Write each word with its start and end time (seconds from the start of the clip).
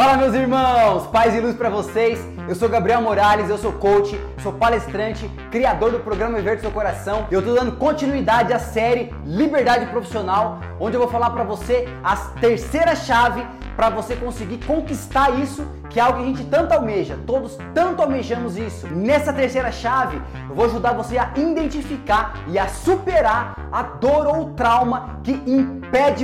Fala 0.00 0.16
meus 0.16 0.34
irmãos, 0.34 1.06
paz 1.08 1.34
e 1.34 1.40
luz 1.40 1.54
para 1.54 1.68
vocês. 1.68 2.26
Eu 2.48 2.54
sou 2.54 2.70
Gabriel 2.70 3.02
Morales, 3.02 3.50
eu 3.50 3.58
sou 3.58 3.70
coach, 3.70 4.18
sou 4.42 4.50
palestrante, 4.50 5.28
criador 5.50 5.92
do 5.92 6.00
programa 6.00 6.38
Viver 6.38 6.56
do 6.56 6.62
Seu 6.62 6.70
Coração. 6.70 7.26
Eu 7.30 7.42
tô 7.42 7.52
dando 7.52 7.72
continuidade 7.72 8.50
à 8.50 8.58
série 8.58 9.12
Liberdade 9.26 9.84
Profissional, 9.90 10.58
onde 10.80 10.96
eu 10.96 11.00
vou 11.02 11.10
falar 11.10 11.28
para 11.28 11.44
você 11.44 11.86
a 12.02 12.16
terceira 12.16 12.96
chave 12.96 13.46
para 13.76 13.90
você 13.90 14.16
conseguir 14.16 14.64
conquistar 14.64 15.38
isso 15.38 15.66
que 15.90 16.00
é 16.00 16.02
algo 16.02 16.18
que 16.18 16.24
a 16.24 16.26
gente 16.28 16.44
tanto 16.44 16.72
almeja, 16.72 17.18
todos 17.26 17.58
tanto 17.74 18.00
almejamos 18.00 18.56
isso. 18.56 18.86
Nessa 18.86 19.34
terceira 19.34 19.70
chave, 19.70 20.20
eu 20.48 20.54
vou 20.54 20.64
ajudar 20.64 20.94
você 20.94 21.18
a 21.18 21.30
identificar 21.36 22.36
e 22.48 22.58
a 22.58 22.68
superar 22.68 23.68
a 23.70 23.82
dor 23.82 24.26
ou 24.26 24.54
trauma 24.54 25.20
que 25.22 25.32
impede 25.32 25.79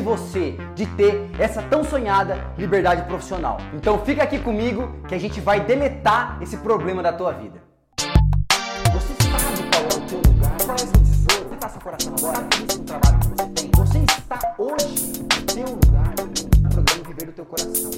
você 0.06 0.56
de 0.74 0.86
ter 0.86 1.28
essa 1.38 1.60
tão 1.60 1.82
sonhada 1.82 2.38
liberdade 2.56 3.02
profissional. 3.02 3.58
Então 3.74 3.98
fica 4.04 4.22
aqui 4.22 4.38
comigo 4.38 4.94
que 5.08 5.14
a 5.14 5.18
gente 5.18 5.40
vai 5.40 5.60
deletar 5.60 6.38
esse 6.40 6.56
problema 6.58 7.02
da 7.02 7.12
tua 7.12 7.32
vida. 7.32 7.60
Você 8.92 9.14
sabe 9.20 9.68
qual 9.70 9.82
é 9.82 10.04
o 10.04 10.08
teu 10.08 10.18
lugar? 10.32 10.56
Qual 10.64 10.70
é 10.70 10.74
esse 10.76 10.92
tesouro? 10.92 11.48
Você 11.48 11.56
faça 11.60 11.80
coração 11.80 12.14
agora, 12.16 12.46
isso 12.68 12.78
no 12.78 12.84
trabalho 12.84 13.18
que 13.18 13.28
você 13.28 13.46
tem. 13.50 13.70
Você 13.74 13.98
está 13.98 14.54
hoje 14.58 15.22
no 15.22 15.42
teu 15.54 15.74
lugar, 15.74 16.14
no 16.62 16.70
programa 16.70 17.04
Viver 17.08 17.26
do 17.26 17.32
Teu 17.32 17.44
Coração. 17.44 17.90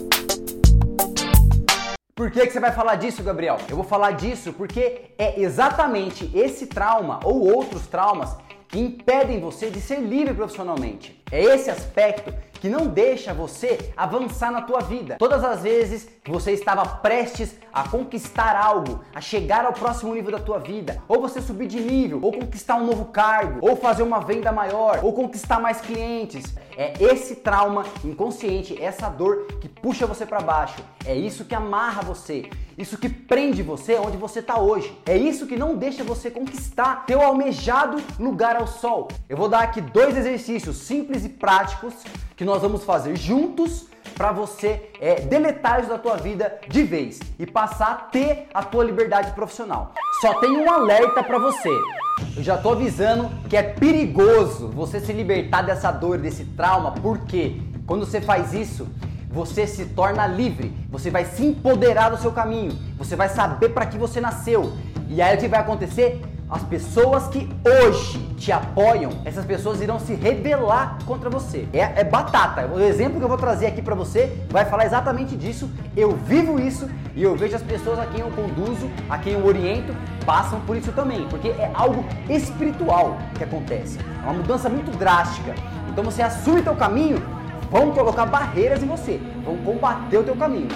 Por 2.15 2.31
que, 2.33 2.47
que 2.47 2.53
você 2.53 2.59
vai 2.59 2.73
falar 2.73 2.97
disso, 2.97 3.23
Gabriel? 3.23 3.59
Eu 3.69 3.77
vou 3.77 3.85
falar 3.85 4.13
disso 4.13 4.53
porque 4.53 5.13
é 5.19 5.41
exatamente 5.41 6.31
esse 6.35 6.67
trauma 6.67 7.21
ou 7.23 7.55
outros 7.55 7.87
traumas 7.87 8.37
que 8.69 8.79
impedem 8.79 9.41
você 9.41 9.71
de 9.71 9.81
ser 9.81 10.01
livre 10.01 10.35
profissionalmente. 10.35 11.21
É 11.33 11.43
esse 11.43 11.71
aspecto 11.71 12.33
que 12.61 12.69
não 12.69 12.87
deixa 12.87 13.33
você 13.33 13.93
avançar 13.97 14.53
na 14.53 14.63
tua 14.63 14.81
vida. 14.81 15.17
Todas 15.19 15.43
as 15.43 15.63
vezes 15.63 16.09
você 16.31 16.53
estava 16.53 16.85
prestes 16.85 17.57
a 17.73 17.89
conquistar 17.89 18.57
algo, 18.57 19.01
a 19.15 19.21
chegar 19.21 19.65
ao 19.65 19.73
próximo 19.73 20.15
nível 20.15 20.33
da 20.33 20.41
tua 20.41 20.59
vida, 20.59 21.03
ou 21.07 21.21
você 21.21 21.41
subir 21.41 21.67
de 21.67 21.81
nível, 21.81 22.21
ou 22.23 22.33
conquistar 22.33 22.77
um 22.77 22.87
novo 22.87 23.07
cargo, 23.07 23.59
ou 23.67 23.77
fazer 23.77 24.03
uma 24.03 24.21
venda 24.21 24.51
maior, 24.51 25.01
ou 25.03 25.13
conquistar 25.13 25.61
mais 25.61 25.81
clientes, 25.81 26.55
é 26.77 26.93
esse 27.01 27.37
trauma 27.37 27.85
inconsciente, 28.05 28.81
essa 28.81 29.09
dor 29.09 29.47
que 29.61 29.69
puxa 29.69 30.07
você 30.07 30.25
para 30.25 30.41
baixo. 30.41 30.77
É 31.05 31.15
isso 31.15 31.45
que 31.45 31.55
amarra 31.55 32.03
você. 32.03 32.49
Isso 32.77 32.97
que 32.97 33.09
prende 33.09 33.63
você 33.63 33.97
onde 33.97 34.17
você 34.17 34.39
está 34.39 34.61
hoje. 34.61 34.97
É 35.05 35.17
isso 35.17 35.47
que 35.47 35.57
não 35.57 35.75
deixa 35.75 36.05
você 36.05 36.31
conquistar 36.31 37.05
teu 37.07 37.21
almejado 37.21 38.01
lugar 38.21 38.55
ao 38.55 38.69
sol. 38.69 39.09
Eu 39.29 39.37
vou 39.37 39.49
dar 39.49 39.63
aqui 39.63 39.81
dois 39.81 40.17
exercícios 40.17 40.77
simples 40.77 41.25
e 41.25 41.29
práticos 41.29 41.95
que 42.37 42.45
nós 42.45 42.63
vamos 42.63 42.85
fazer 42.85 43.17
juntos 43.17 43.89
para 44.19 44.33
você 44.33 44.91
é, 45.01 45.21
deletar 45.21 45.79
isso 45.79 45.89
da 45.89 45.97
tua 45.97 46.17
vida 46.17 46.59
de 46.69 46.83
vez 46.83 47.21
e 47.39 47.47
passar 47.47 47.91
a 47.93 47.95
ter 47.95 48.49
a 48.53 48.65
tua 48.65 48.83
liberdade 48.83 49.31
profissional. 49.31 49.95
Só 50.21 50.35
tem 50.41 50.51
um 50.51 50.69
alerta 50.69 51.23
para 51.23 51.39
você. 51.39 51.71
Eu 52.37 52.43
já 52.43 52.59
tô 52.59 52.73
avisando 52.73 53.31
que 53.49 53.57
é 53.57 53.63
perigoso 53.63 54.69
você 54.69 54.99
se 54.99 55.13
libertar 55.13 55.63
dessa 55.63 55.93
dor, 55.93 56.19
desse 56.19 56.45
trauma, 56.45 56.91
porque 56.91 57.61
quando 57.87 58.05
você 58.05 58.21
faz 58.21 58.53
isso, 58.53 58.89
você 59.31 59.69
se 59.69 59.87
torna 59.87 60.27
livre, 60.27 60.75
você 60.91 61.11
vai 61.11 61.25
se 61.25 61.47
empoderar 61.47 62.11
do 62.11 62.19
seu 62.19 62.33
caminho, 62.33 62.77
você 62.97 63.15
vai 63.15 63.29
saber 63.29 63.69
para 63.69 63.87
que 63.87 63.97
você 63.97 64.21
nasceu. 64.21 64.73
E 65.09 65.23
aí 65.23 65.37
o 65.37 65.41
que 65.41 65.47
vai 65.47 65.61
acontecer? 65.61 66.21
As 66.51 66.63
pessoas 66.63 67.27
que 67.29 67.47
hoje 67.63 68.19
te 68.39 68.51
apoiam, 68.51 69.11
essas 69.27 69.45
pessoas 69.45 69.83
irão 69.83 69.99
se 69.99 70.15
rebelar 70.15 70.97
contra 71.05 71.29
você. 71.29 71.69
É, 71.75 72.01
é 72.01 72.05
batata. 72.05 72.67
O 72.67 72.81
exemplo 72.81 73.19
que 73.19 73.25
eu 73.25 73.29
vou 73.29 73.37
trazer 73.37 73.67
aqui 73.67 73.83
para 73.83 73.95
você 73.95 74.35
vai 74.49 74.65
falar 74.65 74.87
exatamente 74.87 75.37
disso. 75.37 75.71
Eu 75.95 76.17
vivo 76.17 76.59
isso 76.59 76.89
e 77.15 77.23
eu 77.23 77.37
vejo 77.37 77.55
as 77.55 77.63
pessoas 77.63 77.99
a 77.99 78.07
quem 78.07 78.21
eu 78.21 78.31
conduzo, 78.31 78.91
a 79.11 79.19
quem 79.19 79.35
eu 79.35 79.45
oriento, 79.45 79.95
passam 80.25 80.59
por 80.63 80.75
isso 80.75 80.91
também, 80.93 81.27
porque 81.29 81.49
é 81.49 81.71
algo 81.75 82.03
espiritual 82.31 83.19
que 83.35 83.45
acontece. 83.45 83.99
É 84.23 84.25
uma 84.25 84.35
mudança 84.35 84.71
muito 84.71 84.91
drástica. 84.97 85.55
Então 85.91 86.03
você 86.03 86.23
assume 86.23 86.63
teu 86.63 86.75
caminho, 86.75 87.23
vão 87.71 87.91
colocar 87.91 88.25
barreiras 88.25 88.83
em 88.83 88.87
você, 88.87 89.21
vão 89.45 89.59
combater 89.59 90.17
o 90.17 90.25
teu 90.25 90.37
caminho. 90.37 90.69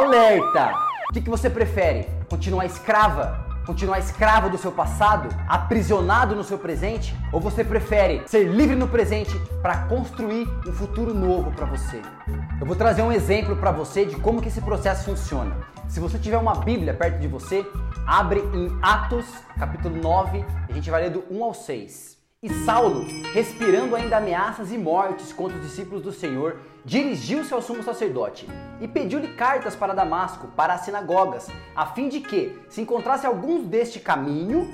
Alerta! 0.00 0.72
O 1.10 1.12
que, 1.12 1.20
que 1.20 1.28
você 1.28 1.50
prefere? 1.50 2.08
Continuar 2.26 2.64
escrava? 2.64 3.44
Continuar 3.66 3.98
escravo 3.98 4.48
do 4.48 4.56
seu 4.56 4.72
passado? 4.72 5.28
Aprisionado 5.46 6.34
no 6.34 6.42
seu 6.42 6.56
presente? 6.56 7.14
Ou 7.30 7.38
você 7.38 7.62
prefere 7.62 8.26
ser 8.26 8.44
livre 8.44 8.74
no 8.74 8.88
presente 8.88 9.38
para 9.60 9.76
construir 9.88 10.48
um 10.66 10.72
futuro 10.72 11.12
novo 11.12 11.50
para 11.52 11.66
você? 11.66 12.00
Eu 12.58 12.66
vou 12.66 12.74
trazer 12.74 13.02
um 13.02 13.12
exemplo 13.12 13.56
para 13.56 13.72
você 13.72 14.06
de 14.06 14.16
como 14.16 14.40
que 14.40 14.48
esse 14.48 14.62
processo 14.62 15.04
funciona. 15.04 15.54
Se 15.86 16.00
você 16.00 16.18
tiver 16.18 16.38
uma 16.38 16.54
Bíblia 16.54 16.94
perto 16.94 17.18
de 17.18 17.28
você, 17.28 17.66
abre 18.06 18.40
em 18.54 18.74
Atos, 18.80 19.26
capítulo 19.58 20.00
9, 20.00 20.42
a 20.66 20.72
gente 20.72 20.90
vai 20.90 21.02
ler 21.02 21.10
do 21.10 21.24
1 21.30 21.44
ao 21.44 21.52
6. 21.52 22.19
E 22.42 22.48
Saulo, 22.64 23.04
respirando 23.34 23.94
ainda 23.94 24.16
ameaças 24.16 24.72
e 24.72 24.78
mortes 24.78 25.30
contra 25.30 25.58
os 25.58 25.62
discípulos 25.62 26.02
do 26.02 26.10
Senhor, 26.10 26.56
dirigiu-se 26.86 27.52
ao 27.52 27.60
sumo 27.60 27.82
sacerdote 27.82 28.48
e 28.80 28.88
pediu-lhe 28.88 29.34
cartas 29.34 29.76
para 29.76 29.92
Damasco, 29.92 30.48
para 30.56 30.72
as 30.72 30.80
sinagogas, 30.80 31.48
a 31.76 31.84
fim 31.84 32.08
de 32.08 32.18
que, 32.20 32.58
se 32.70 32.80
encontrasse 32.80 33.26
alguns 33.26 33.66
deste 33.66 34.00
caminho, 34.00 34.72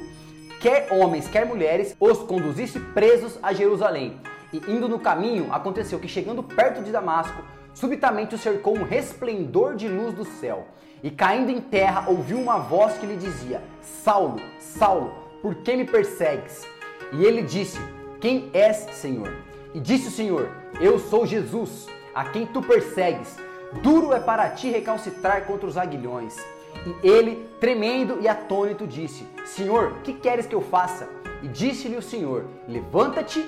quer 0.61 0.93
homens, 0.93 1.27
quer 1.27 1.45
mulheres, 1.45 1.97
os 1.99 2.19
conduzisse 2.19 2.79
presos 2.79 3.37
a 3.43 3.53
Jerusalém. 3.53 4.21
E 4.53 4.59
indo 4.71 4.89
no 4.89 5.01
caminho, 5.01 5.53
aconteceu 5.53 5.99
que, 5.99 6.07
chegando 6.07 6.45
perto 6.45 6.85
de 6.85 6.93
Damasco, 6.93 7.43
subitamente 7.75 8.37
o 8.37 8.39
cercou 8.39 8.79
um 8.79 8.85
resplendor 8.85 9.75
de 9.75 9.89
luz 9.89 10.15
do 10.15 10.25
céu. 10.25 10.69
E 11.03 11.11
caindo 11.11 11.51
em 11.51 11.61
terra, 11.61 12.09
ouviu 12.09 12.39
uma 12.39 12.59
voz 12.59 12.97
que 12.97 13.07
lhe 13.07 13.17
dizia: 13.17 13.61
Saulo, 13.83 14.41
Saulo, 14.61 15.13
por 15.43 15.57
que 15.57 15.75
me 15.75 15.85
persegues? 15.85 16.76
E 17.13 17.25
ele 17.25 17.43
disse: 17.43 17.79
Quem 18.21 18.51
és, 18.53 18.77
Senhor? 18.93 19.33
E 19.75 19.81
disse 19.81 20.09
o 20.09 20.11
Senhor: 20.11 20.49
Eu 20.81 20.99
sou 20.99 21.27
Jesus, 21.27 21.87
a 22.15 22.25
quem 22.25 22.47
tu 22.47 22.63
persegues. 22.63 23.37
Duro 23.83 24.13
é 24.13 24.21
para 24.21 24.49
ti 24.51 24.71
recalcitrar 24.71 25.45
contra 25.45 25.67
os 25.67 25.77
aguilhões. 25.77 26.37
E 26.85 27.07
ele, 27.07 27.49
tremendo 27.61 28.19
e 28.21 28.29
atônito, 28.29 28.87
disse: 28.87 29.27
Senhor, 29.45 29.99
que 30.03 30.13
queres 30.13 30.47
que 30.47 30.55
eu 30.55 30.61
faça? 30.61 31.09
E 31.43 31.49
disse-lhe 31.49 31.97
o 31.97 32.03
Senhor: 32.03 32.45
Levanta-te 32.69 33.41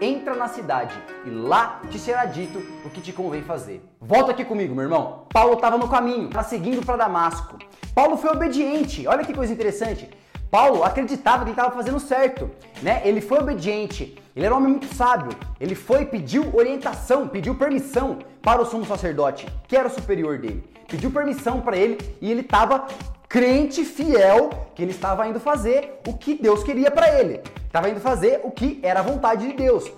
e 0.00 0.04
entra 0.04 0.34
na 0.34 0.48
cidade, 0.48 0.94
e 1.24 1.30
lá 1.30 1.80
te 1.90 1.98
será 1.98 2.24
dito 2.24 2.58
o 2.84 2.90
que 2.90 3.00
te 3.00 3.12
convém 3.12 3.42
fazer. 3.42 3.82
Volta 4.00 4.32
aqui 4.32 4.44
comigo, 4.44 4.74
meu 4.74 4.84
irmão. 4.84 5.26
Paulo 5.32 5.54
estava 5.54 5.76
no 5.76 5.88
caminho, 5.88 6.26
estava 6.26 6.46
seguindo 6.48 6.84
para 6.84 6.96
Damasco. 6.96 7.58
Paulo 7.94 8.16
foi 8.16 8.30
obediente. 8.30 9.06
Olha 9.06 9.24
que 9.24 9.34
coisa 9.34 9.52
interessante. 9.52 10.08
Paulo 10.54 10.84
acreditava 10.84 11.38
que 11.38 11.50
ele 11.50 11.50
estava 11.50 11.74
fazendo 11.74 11.98
certo, 11.98 12.48
né? 12.80 13.02
Ele 13.04 13.20
foi 13.20 13.40
obediente, 13.40 14.16
ele 14.36 14.46
era 14.46 14.54
um 14.54 14.58
homem 14.58 14.70
muito 14.70 14.94
sábio. 14.94 15.36
Ele 15.58 15.74
foi 15.74 16.06
pediu 16.06 16.48
orientação, 16.54 17.26
pediu 17.26 17.56
permissão 17.56 18.20
para 18.40 18.62
o 18.62 18.64
sumo 18.64 18.86
sacerdote, 18.86 19.48
que 19.66 19.76
era 19.76 19.88
o 19.88 19.90
superior 19.90 20.38
dele. 20.38 20.62
Pediu 20.86 21.10
permissão 21.10 21.60
para 21.60 21.76
ele 21.76 21.98
e 22.20 22.30
ele 22.30 22.42
estava 22.42 22.86
crente 23.28 23.84
fiel 23.84 24.48
que 24.76 24.82
ele 24.84 24.92
estava 24.92 25.26
indo 25.26 25.40
fazer 25.40 26.00
o 26.06 26.14
que 26.16 26.34
Deus 26.40 26.62
queria 26.62 26.88
para 26.88 27.18
ele. 27.18 27.40
Estava 27.66 27.90
indo 27.90 27.98
fazer 27.98 28.40
o 28.44 28.50
que 28.52 28.78
era 28.80 29.00
a 29.00 29.02
vontade 29.02 29.48
de 29.48 29.54
Deus. 29.54 29.90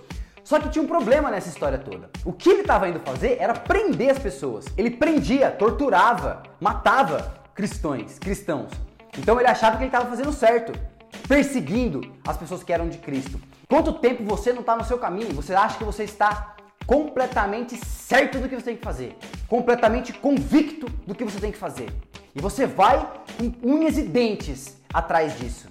Só 0.42 0.58
que 0.58 0.70
tinha 0.70 0.82
um 0.82 0.88
problema 0.88 1.30
nessa 1.30 1.50
história 1.50 1.76
toda. 1.76 2.08
O 2.24 2.32
que 2.32 2.48
ele 2.48 2.62
estava 2.62 2.88
indo 2.88 3.00
fazer 3.00 3.36
era 3.38 3.52
prender 3.52 4.08
as 4.08 4.18
pessoas. 4.18 4.64
Ele 4.74 4.90
prendia, 4.90 5.50
torturava, 5.50 6.44
matava 6.58 7.34
cristãos, 7.54 8.18
cristãos. 8.18 8.70
Então 9.19 9.39
ele 9.39 9.48
achava 9.48 9.77
que 9.77 9.83
ele 9.83 9.89
estava 9.89 10.09
fazendo 10.09 10.33
certo, 10.33 10.72
perseguindo 11.27 12.13
as 12.27 12.36
pessoas 12.36 12.63
que 12.63 12.72
eram 12.72 12.89
de 12.89 12.98
Cristo. 12.98 13.41
Quanto 13.68 13.95
tempo 13.95 14.24
você 14.24 14.53
não 14.53 14.60
está 14.60 14.77
no 14.77 14.84
seu 14.84 14.98
caminho? 14.98 15.34
Você 15.34 15.54
acha 15.54 15.78
que 15.78 15.84
você 15.84 16.04
está 16.04 16.57
completamente 16.86 17.77
certo 17.77 18.39
do 18.39 18.48
que 18.48 18.54
você 18.54 18.66
tem 18.66 18.77
que 18.77 18.84
fazer, 18.84 19.16
completamente 19.48 20.13
convicto 20.13 20.89
do 21.07 21.15
que 21.15 21.24
você 21.24 21.41
tem 21.41 21.51
que 21.51 21.59
fazer. 21.59 21.92
E 22.34 22.41
você 22.41 22.66
vai 22.66 23.10
com 23.36 23.53
unhas 23.68 23.98
e 23.98 24.03
dentes 24.03 24.77
atrás 24.92 25.36
disso. 25.39 25.69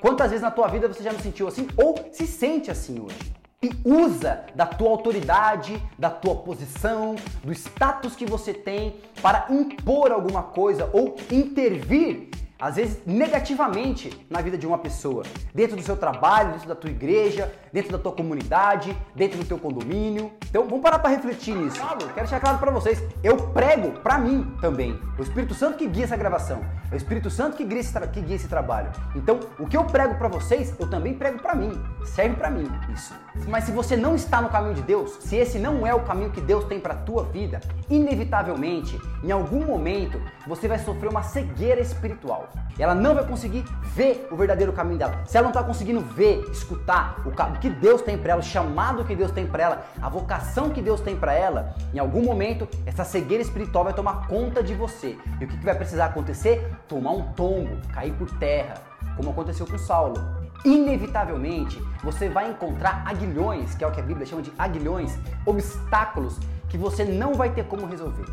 Quantas 0.00 0.30
vezes 0.30 0.42
na 0.42 0.50
tua 0.50 0.66
vida 0.66 0.88
você 0.88 1.02
já 1.02 1.12
não 1.12 1.20
sentiu 1.20 1.46
assim 1.46 1.68
ou 1.76 1.94
se 2.12 2.26
sente 2.26 2.70
assim 2.70 3.00
hoje? 3.00 3.32
E 3.62 3.70
usa 3.84 4.44
da 4.54 4.64
tua 4.66 4.88
autoridade, 4.88 5.80
da 5.98 6.08
tua 6.08 6.34
posição, 6.34 7.14
do 7.44 7.52
status 7.52 8.16
que 8.16 8.24
você 8.24 8.54
tem 8.54 8.96
para 9.20 9.46
impor 9.50 10.10
alguma 10.10 10.42
coisa 10.42 10.88
ou 10.94 11.16
intervir 11.30 12.30
às 12.60 12.76
vezes 12.76 12.98
negativamente 13.06 14.26
na 14.28 14.40
vida 14.40 14.58
de 14.58 14.66
uma 14.66 14.78
pessoa, 14.78 15.24
dentro 15.54 15.76
do 15.76 15.82
seu 15.82 15.96
trabalho, 15.96 16.52
dentro 16.52 16.68
da 16.68 16.74
tua 16.74 16.90
igreja, 16.90 17.52
dentro 17.72 17.92
da 17.92 17.98
tua 17.98 18.12
comunidade, 18.12 18.96
dentro 19.14 19.38
do 19.38 19.44
teu 19.44 19.58
condomínio. 19.58 20.32
Então 20.48 20.64
vamos 20.64 20.82
parar 20.82 20.98
para 20.98 21.10
refletir 21.10 21.54
nisso. 21.54 21.80
Quero 21.80 22.14
deixar 22.14 22.40
claro 22.40 22.58
para 22.58 22.70
vocês, 22.70 23.02
eu 23.22 23.36
prego 23.36 23.92
para 24.00 24.18
mim 24.18 24.54
também. 24.60 24.98
O 25.18 25.22
Espírito 25.22 25.54
Santo 25.54 25.78
que 25.78 25.86
guia 25.86 26.04
essa 26.04 26.16
gravação. 26.16 26.60
É 26.90 26.94
o 26.94 26.96
Espírito 26.96 27.30
Santo 27.30 27.56
que 27.56 27.64
guia 27.64 27.78
esse, 27.78 28.00
que 28.08 28.20
guia 28.20 28.34
esse 28.34 28.48
trabalho. 28.48 28.90
Então, 29.14 29.38
o 29.58 29.66
que 29.66 29.76
eu 29.76 29.84
prego 29.84 30.16
para 30.16 30.26
vocês, 30.26 30.74
eu 30.78 30.88
também 30.88 31.14
prego 31.14 31.38
para 31.38 31.54
mim. 31.54 31.72
Serve 32.04 32.34
para 32.34 32.50
mim 32.50 32.68
isso. 32.92 33.14
Mas 33.46 33.64
se 33.64 33.70
você 33.70 33.96
não 33.96 34.16
está 34.16 34.42
no 34.42 34.48
caminho 34.48 34.74
de 34.74 34.82
Deus, 34.82 35.18
se 35.20 35.36
esse 35.36 35.58
não 35.58 35.86
é 35.86 35.94
o 35.94 36.00
caminho 36.00 36.30
que 36.30 36.40
Deus 36.40 36.64
tem 36.64 36.80
para 36.80 36.94
tua 36.94 37.22
vida, 37.22 37.60
inevitavelmente, 37.88 39.00
em 39.22 39.30
algum 39.30 39.64
momento, 39.64 40.20
você 40.48 40.66
vai 40.66 40.78
sofrer 40.80 41.08
uma 41.08 41.22
cegueira 41.22 41.80
espiritual. 41.80 42.48
Ela 42.76 42.94
não 42.94 43.14
vai 43.14 43.24
conseguir 43.24 43.64
ver 43.94 44.26
o 44.30 44.36
verdadeiro 44.36 44.72
caminho 44.72 44.98
dela. 44.98 45.22
Se 45.26 45.36
ela 45.36 45.44
não 45.44 45.50
está 45.50 45.62
conseguindo 45.62 46.00
ver, 46.00 46.48
escutar 46.50 47.22
o 47.24 47.58
que 47.58 47.70
Deus 47.70 48.02
tem 48.02 48.18
para 48.18 48.32
ela, 48.32 48.40
o 48.40 48.44
chamado 48.44 49.04
que 49.04 49.14
Deus 49.14 49.30
tem 49.30 49.46
para 49.46 49.62
ela, 49.62 49.84
a 50.00 50.08
vocação 50.08 50.70
que 50.70 50.82
Deus 50.82 51.00
tem 51.00 51.14
para 51.16 51.34
ela, 51.34 51.74
em 51.94 51.98
algum 51.98 52.22
momento 52.22 52.66
essa 52.86 53.04
cegueira 53.04 53.42
espiritual 53.42 53.84
vai 53.84 53.92
tomar 53.92 54.26
conta 54.26 54.62
de 54.62 54.74
você. 54.74 55.16
E 55.40 55.44
o 55.44 55.48
que 55.48 55.64
vai 55.64 55.74
precisar 55.74 56.06
acontecer? 56.06 56.66
Tomar 56.90 57.12
um 57.12 57.32
tombo, 57.34 57.76
cair 57.94 58.12
por 58.14 58.28
terra, 58.38 58.74
como 59.16 59.30
aconteceu 59.30 59.64
com 59.64 59.78
Saulo. 59.78 60.16
Inevitavelmente, 60.64 61.80
você 62.02 62.28
vai 62.28 62.50
encontrar 62.50 63.04
aguilhões, 63.06 63.76
que 63.76 63.84
é 63.84 63.86
o 63.86 63.92
que 63.92 64.00
a 64.00 64.02
Bíblia 64.02 64.26
chama 64.26 64.42
de 64.42 64.52
aguilhões, 64.58 65.16
obstáculos 65.46 66.36
que 66.68 66.76
você 66.76 67.04
não 67.04 67.34
vai 67.34 67.50
ter 67.50 67.64
como 67.68 67.86
resolver. 67.86 68.24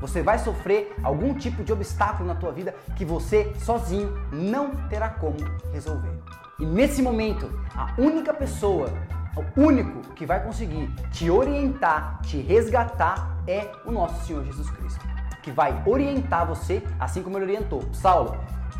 Você 0.00 0.22
vai 0.22 0.38
sofrer 0.38 0.96
algum 1.02 1.34
tipo 1.34 1.62
de 1.62 1.74
obstáculo 1.74 2.26
na 2.26 2.34
tua 2.34 2.50
vida 2.52 2.74
que 2.96 3.04
você 3.04 3.52
sozinho 3.58 4.10
não 4.32 4.70
terá 4.88 5.10
como 5.10 5.36
resolver. 5.70 6.22
E 6.58 6.64
nesse 6.64 7.02
momento, 7.02 7.50
a 7.76 7.92
única 7.98 8.32
pessoa, 8.32 8.88
o 9.36 9.60
único 9.60 10.00
que 10.14 10.24
vai 10.24 10.42
conseguir 10.42 10.88
te 11.12 11.30
orientar, 11.30 12.22
te 12.22 12.38
resgatar 12.40 13.36
é 13.46 13.70
o 13.84 13.92
nosso 13.92 14.24
Senhor 14.24 14.42
Jesus 14.42 14.70
Cristo, 14.70 15.06
que 15.42 15.50
vai 15.50 15.82
orientar 15.86 16.46
você, 16.46 16.82
assim 16.98 17.22
como 17.22 17.38
ele 17.38 17.46
orientou. 17.46 17.82
Saulo, 17.92 18.36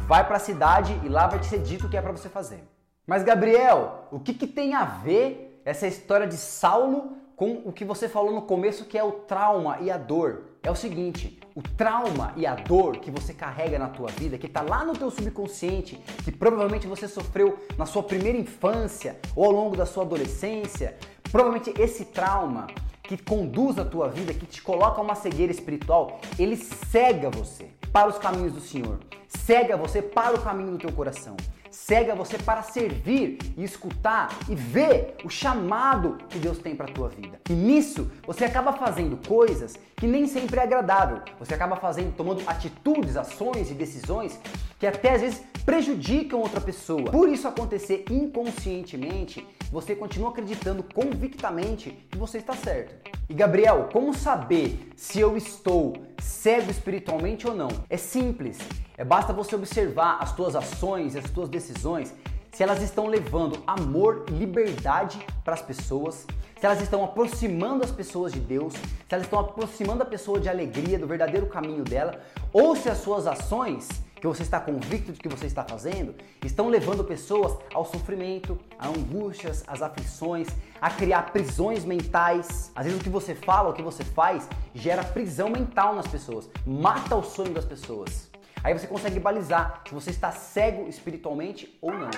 vai 0.06 0.26
para 0.26 0.36
a 0.36 0.40
cidade 0.40 0.98
e 1.04 1.08
lá 1.08 1.26
vai 1.26 1.38
te 1.38 1.46
ser 1.46 1.60
dito 1.60 1.86
o 1.86 1.90
que 1.90 1.96
é 1.96 2.02
para 2.02 2.12
você 2.12 2.28
fazer. 2.28 2.62
Mas 3.06 3.22
Gabriel, 3.22 4.06
o 4.10 4.20
que, 4.20 4.34
que 4.34 4.46
tem 4.46 4.74
a 4.74 4.84
ver 4.84 5.62
essa 5.64 5.86
história 5.86 6.26
de 6.26 6.36
Saulo 6.36 7.16
com 7.36 7.62
o 7.64 7.72
que 7.72 7.84
você 7.84 8.08
falou 8.08 8.32
no 8.32 8.42
começo, 8.42 8.84
que 8.84 8.98
é 8.98 9.02
o 9.02 9.12
trauma 9.12 9.78
e 9.80 9.90
a 9.90 9.96
dor? 9.96 10.50
é 10.62 10.70
o 10.70 10.74
seguinte, 10.74 11.40
o 11.54 11.62
trauma 11.62 12.34
e 12.36 12.46
a 12.46 12.54
dor 12.54 12.98
que 12.98 13.10
você 13.10 13.32
carrega 13.32 13.78
na 13.78 13.88
tua 13.88 14.08
vida, 14.08 14.36
que 14.36 14.46
está 14.46 14.60
lá 14.60 14.84
no 14.84 14.92
teu 14.92 15.10
subconsciente, 15.10 15.96
que 16.22 16.30
provavelmente 16.30 16.86
você 16.86 17.08
sofreu 17.08 17.58
na 17.78 17.86
sua 17.86 18.02
primeira 18.02 18.36
infância 18.36 19.18
ou 19.34 19.46
ao 19.46 19.52
longo 19.52 19.76
da 19.76 19.86
sua 19.86 20.04
adolescência, 20.04 20.96
provavelmente 21.32 21.72
esse 21.80 22.04
trauma 22.06 22.66
que 23.10 23.18
conduz 23.18 23.76
a 23.76 23.84
tua 23.84 24.08
vida, 24.08 24.32
que 24.32 24.46
te 24.46 24.62
coloca 24.62 25.00
uma 25.00 25.16
cegueira 25.16 25.50
espiritual, 25.50 26.20
ele 26.38 26.56
cega 26.56 27.28
você 27.28 27.68
para 27.92 28.08
os 28.08 28.16
caminhos 28.18 28.52
do 28.52 28.60
Senhor, 28.60 29.00
cega 29.26 29.76
você 29.76 30.00
para 30.00 30.36
o 30.36 30.40
caminho 30.40 30.70
do 30.70 30.78
teu 30.78 30.92
coração 30.92 31.36
cega 31.70 32.16
você 32.16 32.36
para 32.36 32.62
servir 32.62 33.38
e 33.56 33.62
escutar 33.62 34.36
e 34.48 34.54
ver 34.54 35.14
o 35.24 35.30
chamado 35.30 36.18
que 36.28 36.38
Deus 36.38 36.58
tem 36.58 36.74
para 36.74 36.86
a 36.86 36.92
tua 36.92 37.08
vida. 37.08 37.40
E 37.48 37.52
nisso 37.52 38.10
você 38.26 38.44
acaba 38.44 38.72
fazendo 38.72 39.16
coisas 39.26 39.76
que 39.96 40.06
nem 40.06 40.26
sempre 40.26 40.58
é 40.58 40.64
agradável. 40.64 41.22
Você 41.38 41.54
acaba 41.54 41.76
fazendo, 41.76 42.14
tomando 42.16 42.42
atitudes, 42.46 43.16
ações 43.16 43.70
e 43.70 43.74
decisões 43.74 44.38
que 44.78 44.86
até 44.86 45.14
às 45.14 45.20
vezes 45.20 45.42
prejudicam 45.64 46.40
outra 46.40 46.60
pessoa. 46.60 47.10
Por 47.10 47.28
isso 47.28 47.46
acontecer 47.46 48.04
inconscientemente, 48.10 49.46
você 49.70 49.94
continua 49.94 50.30
acreditando 50.30 50.82
convictamente 50.82 51.90
que 52.10 52.18
você 52.18 52.38
está 52.38 52.54
certo. 52.54 53.10
E 53.28 53.34
Gabriel, 53.34 53.88
como 53.92 54.12
saber 54.12 54.90
se 54.96 55.20
eu 55.20 55.36
estou 55.36 55.94
cego 56.18 56.70
espiritualmente 56.70 57.46
ou 57.46 57.54
não? 57.54 57.68
É 57.88 57.96
simples. 57.96 58.58
É 58.98 59.04
basta 59.04 59.32
você 59.32 59.54
observar 59.54 60.18
as 60.20 60.34
tuas 60.34 60.56
ações 60.56 61.14
as 61.14 61.30
tuas 61.30 61.48
decisões, 61.48 62.12
se 62.52 62.62
elas 62.62 62.82
estão 62.82 63.06
levando 63.06 63.62
amor 63.66 64.26
e 64.28 64.32
liberdade 64.32 65.24
para 65.44 65.54
as 65.54 65.62
pessoas, 65.62 66.26
se 66.58 66.66
elas 66.66 66.82
estão 66.82 67.04
aproximando 67.04 67.84
as 67.84 67.90
pessoas 67.90 68.32
de 68.32 68.40
Deus, 68.40 68.74
se 68.74 68.82
elas 69.08 69.24
estão 69.24 69.38
aproximando 69.38 70.02
a 70.02 70.06
pessoa 70.06 70.40
de 70.40 70.48
alegria, 70.48 70.98
do 70.98 71.06
verdadeiro 71.06 71.46
caminho 71.46 71.84
dela, 71.84 72.20
ou 72.52 72.74
se 72.74 72.88
as 72.88 72.98
suas 72.98 73.26
ações 73.26 73.88
que 74.20 74.26
você 74.26 74.42
está 74.42 74.60
convicto 74.60 75.12
de 75.12 75.18
que 75.18 75.28
você 75.28 75.46
está 75.46 75.64
fazendo, 75.64 76.14
estão 76.44 76.68
levando 76.68 77.02
pessoas 77.02 77.56
ao 77.72 77.84
sofrimento, 77.84 78.58
a 78.78 78.88
angústias, 78.88 79.64
às 79.66 79.80
aflições, 79.80 80.48
a 80.80 80.90
criar 80.90 81.32
prisões 81.32 81.84
mentais. 81.84 82.70
Às 82.74 82.84
vezes 82.84 83.00
o 83.00 83.02
que 83.02 83.08
você 83.08 83.34
fala, 83.34 83.70
o 83.70 83.72
que 83.72 83.82
você 83.82 84.04
faz, 84.04 84.48
gera 84.74 85.02
prisão 85.02 85.48
mental 85.48 85.94
nas 85.94 86.06
pessoas, 86.06 86.48
mata 86.66 87.16
o 87.16 87.22
sonho 87.22 87.54
das 87.54 87.64
pessoas. 87.64 88.29
Aí 88.62 88.78
você 88.78 88.86
consegue 88.86 89.18
balizar 89.18 89.82
se 89.86 89.94
você 89.94 90.10
está 90.10 90.30
cego 90.30 90.86
espiritualmente 90.86 91.78
ou 91.80 91.92
não. 91.92 92.10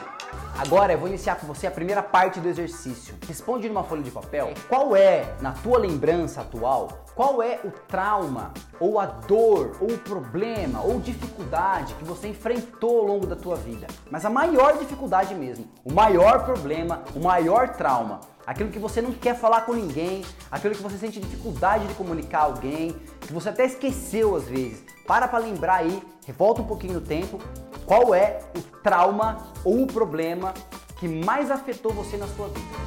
Agora 0.58 0.92
eu 0.92 0.98
vou 0.98 1.08
iniciar 1.08 1.36
com 1.36 1.46
você 1.46 1.66
a 1.66 1.70
primeira 1.70 2.02
parte 2.02 2.40
do 2.40 2.48
exercício. 2.48 3.14
Responde 3.26 3.68
numa 3.68 3.84
folha 3.84 4.02
de 4.02 4.10
papel 4.10 4.52
qual 4.68 4.96
é, 4.96 5.34
na 5.40 5.52
tua 5.52 5.78
lembrança 5.78 6.40
atual, 6.40 7.04
qual 7.14 7.42
é 7.42 7.60
o 7.64 7.70
trauma, 7.70 8.52
ou 8.80 8.98
a 8.98 9.06
dor, 9.06 9.76
ou 9.80 9.92
o 9.92 9.98
problema, 9.98 10.82
ou 10.82 10.98
dificuldade 10.98 11.94
que 11.94 12.04
você 12.04 12.28
enfrentou 12.28 13.00
ao 13.00 13.06
longo 13.06 13.26
da 13.26 13.36
tua 13.36 13.54
vida. 13.54 13.86
Mas 14.10 14.24
a 14.24 14.30
maior 14.30 14.78
dificuldade 14.78 15.34
mesmo, 15.34 15.70
o 15.84 15.92
maior 15.92 16.44
problema, 16.44 17.02
o 17.14 17.20
maior 17.20 17.68
trauma 17.70 18.20
aquilo 18.46 18.70
que 18.70 18.78
você 18.78 19.00
não 19.00 19.12
quer 19.12 19.36
falar 19.36 19.62
com 19.62 19.72
ninguém, 19.72 20.24
aquilo 20.50 20.74
que 20.74 20.82
você 20.82 20.96
sente 20.96 21.20
dificuldade 21.20 21.86
de 21.86 21.94
comunicar 21.94 22.40
a 22.40 22.44
alguém, 22.44 22.96
que 23.20 23.32
você 23.32 23.48
até 23.48 23.64
esqueceu 23.64 24.36
às 24.36 24.44
vezes. 24.44 24.84
Para 25.06 25.28
para 25.28 25.38
lembrar 25.38 25.76
aí, 25.76 26.02
volta 26.36 26.62
um 26.62 26.66
pouquinho 26.66 26.94
no 26.94 27.00
tempo, 27.00 27.38
qual 27.86 28.14
é 28.14 28.40
o 28.56 28.60
trauma 28.82 29.52
ou 29.64 29.82
o 29.82 29.86
problema 29.86 30.54
que 30.98 31.08
mais 31.08 31.50
afetou 31.50 31.92
você 31.92 32.16
na 32.16 32.26
sua 32.28 32.48
vida. 32.48 32.82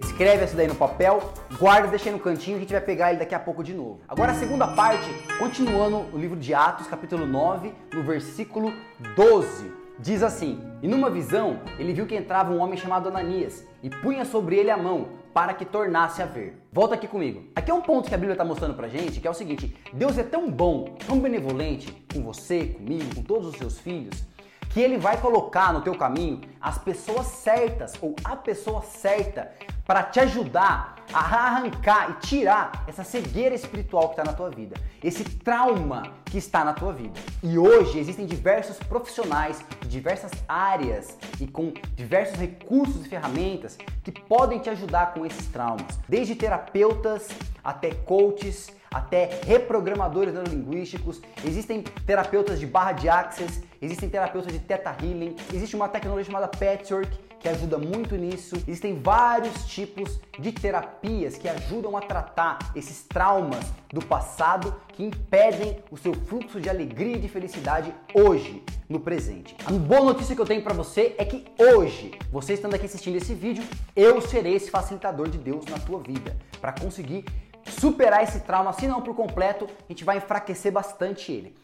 Escreve 0.00 0.44
essa 0.44 0.54
daí 0.54 0.68
no 0.68 0.74
papel, 0.74 1.32
guarda, 1.58 1.88
deixa 1.88 2.08
aí 2.08 2.12
no 2.12 2.20
cantinho, 2.20 2.56
a 2.56 2.60
gente 2.60 2.70
vai 2.70 2.80
pegar 2.80 3.10
ele 3.10 3.18
daqui 3.18 3.34
a 3.34 3.40
pouco 3.40 3.64
de 3.64 3.74
novo. 3.74 4.00
Agora 4.06 4.32
a 4.32 4.34
segunda 4.36 4.68
parte, 4.68 5.08
continuando 5.38 6.06
o 6.12 6.18
livro 6.18 6.36
de 6.36 6.54
Atos, 6.54 6.86
capítulo 6.86 7.26
9, 7.26 7.74
no 7.92 8.04
versículo 8.04 8.72
12. 9.16 9.81
Diz 9.98 10.22
assim: 10.22 10.60
E 10.82 10.88
numa 10.88 11.10
visão, 11.10 11.60
ele 11.78 11.92
viu 11.92 12.06
que 12.06 12.16
entrava 12.16 12.52
um 12.52 12.58
homem 12.58 12.76
chamado 12.76 13.08
Ananias 13.08 13.66
e 13.82 13.90
punha 13.90 14.24
sobre 14.24 14.56
ele 14.56 14.70
a 14.70 14.76
mão 14.76 15.08
para 15.34 15.54
que 15.54 15.64
tornasse 15.64 16.22
a 16.22 16.26
ver. 16.26 16.60
Volta 16.72 16.94
aqui 16.94 17.06
comigo. 17.06 17.44
Aqui 17.54 17.70
é 17.70 17.74
um 17.74 17.80
ponto 17.80 18.08
que 18.08 18.14
a 18.14 18.18
Bíblia 18.18 18.34
está 18.34 18.44
mostrando 18.44 18.74
pra 18.74 18.88
gente, 18.88 19.20
que 19.20 19.26
é 19.26 19.30
o 19.30 19.34
seguinte: 19.34 19.76
Deus 19.92 20.18
é 20.18 20.22
tão 20.22 20.50
bom, 20.50 20.96
tão 21.06 21.18
benevolente 21.18 21.92
com 22.12 22.22
você, 22.22 22.66
comigo, 22.66 23.14
com 23.14 23.22
todos 23.22 23.48
os 23.48 23.56
seus 23.56 23.78
filhos, 23.78 24.24
que 24.70 24.80
ele 24.80 24.98
vai 24.98 25.20
colocar 25.20 25.72
no 25.72 25.82
teu 25.82 25.94
caminho 25.94 26.40
as 26.60 26.78
pessoas 26.78 27.26
certas 27.26 27.94
ou 28.00 28.16
a 28.24 28.34
pessoa 28.34 28.82
certa 28.82 29.52
para 29.84 30.02
te 30.02 30.20
ajudar 30.20 30.96
a 31.12 31.18
arrancar 31.18 32.10
e 32.10 32.26
tirar 32.26 32.84
essa 32.86 33.04
cegueira 33.04 33.54
espiritual 33.54 34.08
que 34.08 34.20
está 34.20 34.24
na 34.24 34.32
tua 34.32 34.48
vida, 34.48 34.76
esse 35.02 35.24
trauma 35.24 36.14
que 36.24 36.38
está 36.38 36.64
na 36.64 36.72
tua 36.72 36.92
vida. 36.92 37.18
E 37.42 37.58
hoje 37.58 37.98
existem 37.98 38.24
diversos 38.24 38.78
profissionais 38.78 39.64
de 39.82 39.88
diversas 39.88 40.30
áreas 40.48 41.18
e 41.40 41.46
com 41.46 41.72
diversos 41.94 42.38
recursos 42.38 43.04
e 43.04 43.08
ferramentas 43.08 43.76
que 44.02 44.12
podem 44.12 44.58
te 44.58 44.70
ajudar 44.70 45.12
com 45.12 45.26
esses 45.26 45.46
traumas, 45.48 45.98
desde 46.08 46.34
terapeutas 46.34 47.28
até 47.62 47.92
coaches, 47.92 48.72
até 48.92 49.40
reprogramadores 49.46 50.34
neurolinguísticos, 50.34 51.20
existem 51.44 51.82
terapeutas 52.06 52.60
de 52.60 52.66
barra 52.66 52.92
de 52.92 53.08
access, 53.08 53.62
existem 53.80 54.08
terapeutas 54.08 54.52
de 54.52 54.58
Theta 54.58 54.94
Healing, 55.00 55.36
existe 55.52 55.74
uma 55.74 55.88
tecnologia 55.88 56.24
chamada 56.24 56.48
Patchwork 56.48 57.31
que 57.42 57.48
ajuda 57.48 57.76
muito 57.76 58.14
nisso. 58.14 58.54
Existem 58.68 59.00
vários 59.00 59.66
tipos 59.66 60.20
de 60.38 60.52
terapias 60.52 61.36
que 61.36 61.48
ajudam 61.48 61.96
a 61.96 62.00
tratar 62.00 62.70
esses 62.76 63.02
traumas 63.02 63.72
do 63.92 64.00
passado 64.00 64.72
que 64.92 65.02
impedem 65.02 65.82
o 65.90 65.96
seu 65.96 66.14
fluxo 66.14 66.60
de 66.60 66.70
alegria 66.70 67.16
e 67.16 67.20
de 67.20 67.28
felicidade 67.28 67.92
hoje, 68.14 68.62
no 68.88 69.00
presente. 69.00 69.56
A 69.66 69.72
boa 69.72 70.04
notícia 70.04 70.36
que 70.36 70.40
eu 70.40 70.46
tenho 70.46 70.62
para 70.62 70.72
você 70.72 71.16
é 71.18 71.24
que 71.24 71.44
hoje, 71.58 72.12
você 72.30 72.54
estando 72.54 72.74
aqui 72.74 72.86
assistindo 72.86 73.16
esse 73.16 73.34
vídeo, 73.34 73.64
eu 73.96 74.20
serei 74.20 74.54
esse 74.54 74.70
facilitador 74.70 75.28
de 75.28 75.38
Deus 75.38 75.64
na 75.66 75.78
tua 75.78 75.98
vida 75.98 76.36
para 76.60 76.72
conseguir 76.72 77.24
superar 77.66 78.22
esse 78.22 78.40
trauma, 78.40 78.72
se 78.72 78.86
não 78.86 79.02
por 79.02 79.16
completo, 79.16 79.64
a 79.64 79.92
gente 79.92 80.04
vai 80.04 80.18
enfraquecer 80.18 80.70
bastante 80.70 81.32
ele. 81.32 81.56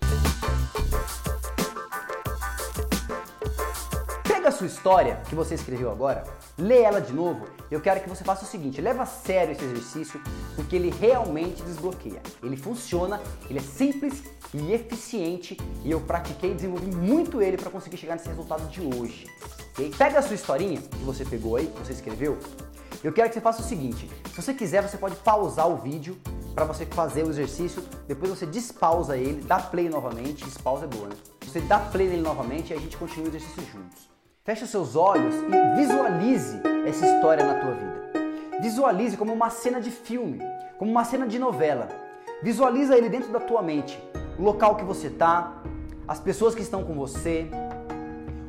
Pega 4.48 4.56
a 4.56 4.58
sua 4.60 4.66
história 4.66 5.20
que 5.28 5.34
você 5.34 5.54
escreveu 5.54 5.90
agora, 5.90 6.24
lê 6.56 6.80
ela 6.80 7.02
de 7.02 7.12
novo. 7.12 7.46
Eu 7.70 7.82
quero 7.82 8.00
que 8.00 8.08
você 8.08 8.24
faça 8.24 8.44
o 8.44 8.48
seguinte: 8.48 8.80
leva 8.80 9.02
a 9.02 9.06
sério 9.06 9.52
esse 9.52 9.62
exercício, 9.62 10.18
porque 10.56 10.74
ele 10.74 10.88
realmente 10.88 11.62
desbloqueia. 11.62 12.22
Ele 12.42 12.56
funciona, 12.56 13.20
ele 13.50 13.58
é 13.58 13.62
simples 13.62 14.22
e 14.54 14.72
eficiente 14.72 15.54
e 15.84 15.90
eu 15.90 16.00
pratiquei 16.00 16.52
e 16.52 16.54
desenvolvi 16.54 16.86
muito 16.86 17.42
ele 17.42 17.58
para 17.58 17.70
conseguir 17.70 17.98
chegar 17.98 18.14
nesse 18.14 18.28
resultado 18.28 18.66
de 18.70 18.80
hoje. 18.80 19.26
Okay? 19.72 19.90
Pega 19.90 20.18
a 20.18 20.22
sua 20.22 20.34
historinha 20.34 20.80
que 20.80 21.04
você 21.04 21.26
pegou 21.26 21.56
aí, 21.56 21.66
que 21.66 21.78
você 21.80 21.92
escreveu. 21.92 22.38
Eu 23.04 23.12
quero 23.12 23.28
que 23.28 23.34
você 23.34 23.42
faça 23.42 23.60
o 23.60 23.64
seguinte: 23.66 24.08
se 24.30 24.42
você 24.42 24.54
quiser, 24.54 24.82
você 24.82 24.96
pode 24.96 25.16
pausar 25.16 25.68
o 25.68 25.76
vídeo 25.76 26.16
para 26.54 26.64
você 26.64 26.86
fazer 26.86 27.22
o 27.22 27.28
exercício, 27.28 27.84
depois 28.06 28.30
você 28.30 28.46
despausa 28.46 29.14
ele, 29.14 29.42
dá 29.42 29.58
play 29.58 29.90
novamente, 29.90 30.42
despausa 30.42 30.86
é 30.86 30.88
boa, 30.88 31.08
né? 31.08 31.16
Você 31.42 31.60
dá 31.60 31.78
play 31.78 32.08
nele 32.08 32.22
novamente 32.22 32.72
e 32.72 32.76
a 32.76 32.80
gente 32.80 32.96
continua 32.96 33.26
o 33.26 33.28
exercício 33.28 33.62
juntos. 33.70 34.17
Feche 34.48 34.66
seus 34.66 34.96
olhos 34.96 35.34
e 35.34 35.76
visualize 35.76 36.58
essa 36.86 37.04
história 37.04 37.44
na 37.44 37.60
tua 37.60 37.72
vida. 37.72 38.62
Visualize 38.62 39.14
como 39.14 39.30
uma 39.30 39.50
cena 39.50 39.78
de 39.78 39.90
filme, 39.90 40.40
como 40.78 40.90
uma 40.90 41.04
cena 41.04 41.26
de 41.26 41.38
novela. 41.38 41.86
Visualiza 42.42 42.96
ele 42.96 43.10
dentro 43.10 43.30
da 43.30 43.40
tua 43.40 43.60
mente. 43.60 44.02
O 44.38 44.42
local 44.42 44.76
que 44.76 44.84
você 44.86 45.08
está, 45.08 45.62
as 46.08 46.18
pessoas 46.18 46.54
que 46.54 46.62
estão 46.62 46.82
com 46.82 46.94
você, 46.94 47.46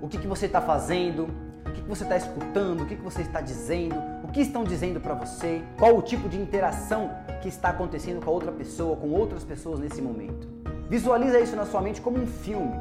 o 0.01 0.07
que, 0.07 0.17
que 0.17 0.25
você 0.25 0.45
está 0.45 0.61
fazendo, 0.61 1.27
o 1.65 1.71
que, 1.73 1.81
que 1.81 1.89
você 1.89 2.03
está 2.03 2.15
escutando, 2.15 2.83
o 2.83 2.85
que, 2.85 2.95
que 2.95 3.03
você 3.03 3.21
está 3.21 3.41
dizendo, 3.41 4.01
o 4.23 4.31
que 4.31 4.39
estão 4.39 4.63
dizendo 4.63 5.01
para 5.01 5.15
você, 5.15 5.61
qual 5.77 5.97
o 5.97 6.01
tipo 6.01 6.29
de 6.29 6.39
interação 6.39 7.11
que 7.41 7.49
está 7.49 7.71
acontecendo 7.71 8.23
com 8.23 8.31
a 8.31 8.33
outra 8.33 8.53
pessoa, 8.53 8.95
com 8.95 9.09
outras 9.09 9.43
pessoas 9.43 9.81
nesse 9.81 10.01
momento. 10.01 10.47
Visualiza 10.89 11.41
isso 11.41 11.57
na 11.57 11.65
sua 11.65 11.81
mente 11.81 11.99
como 11.99 12.17
um 12.19 12.25
filme, 12.25 12.71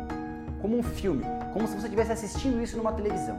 como 0.63 0.79
um 0.79 0.85
filme, 0.85 1.25
como 1.53 1.67
se 1.67 1.75
você 1.75 1.87
estivesse 1.87 2.13
assistindo 2.13 2.63
isso 2.63 2.77
numa 2.77 2.93
televisão 2.93 3.39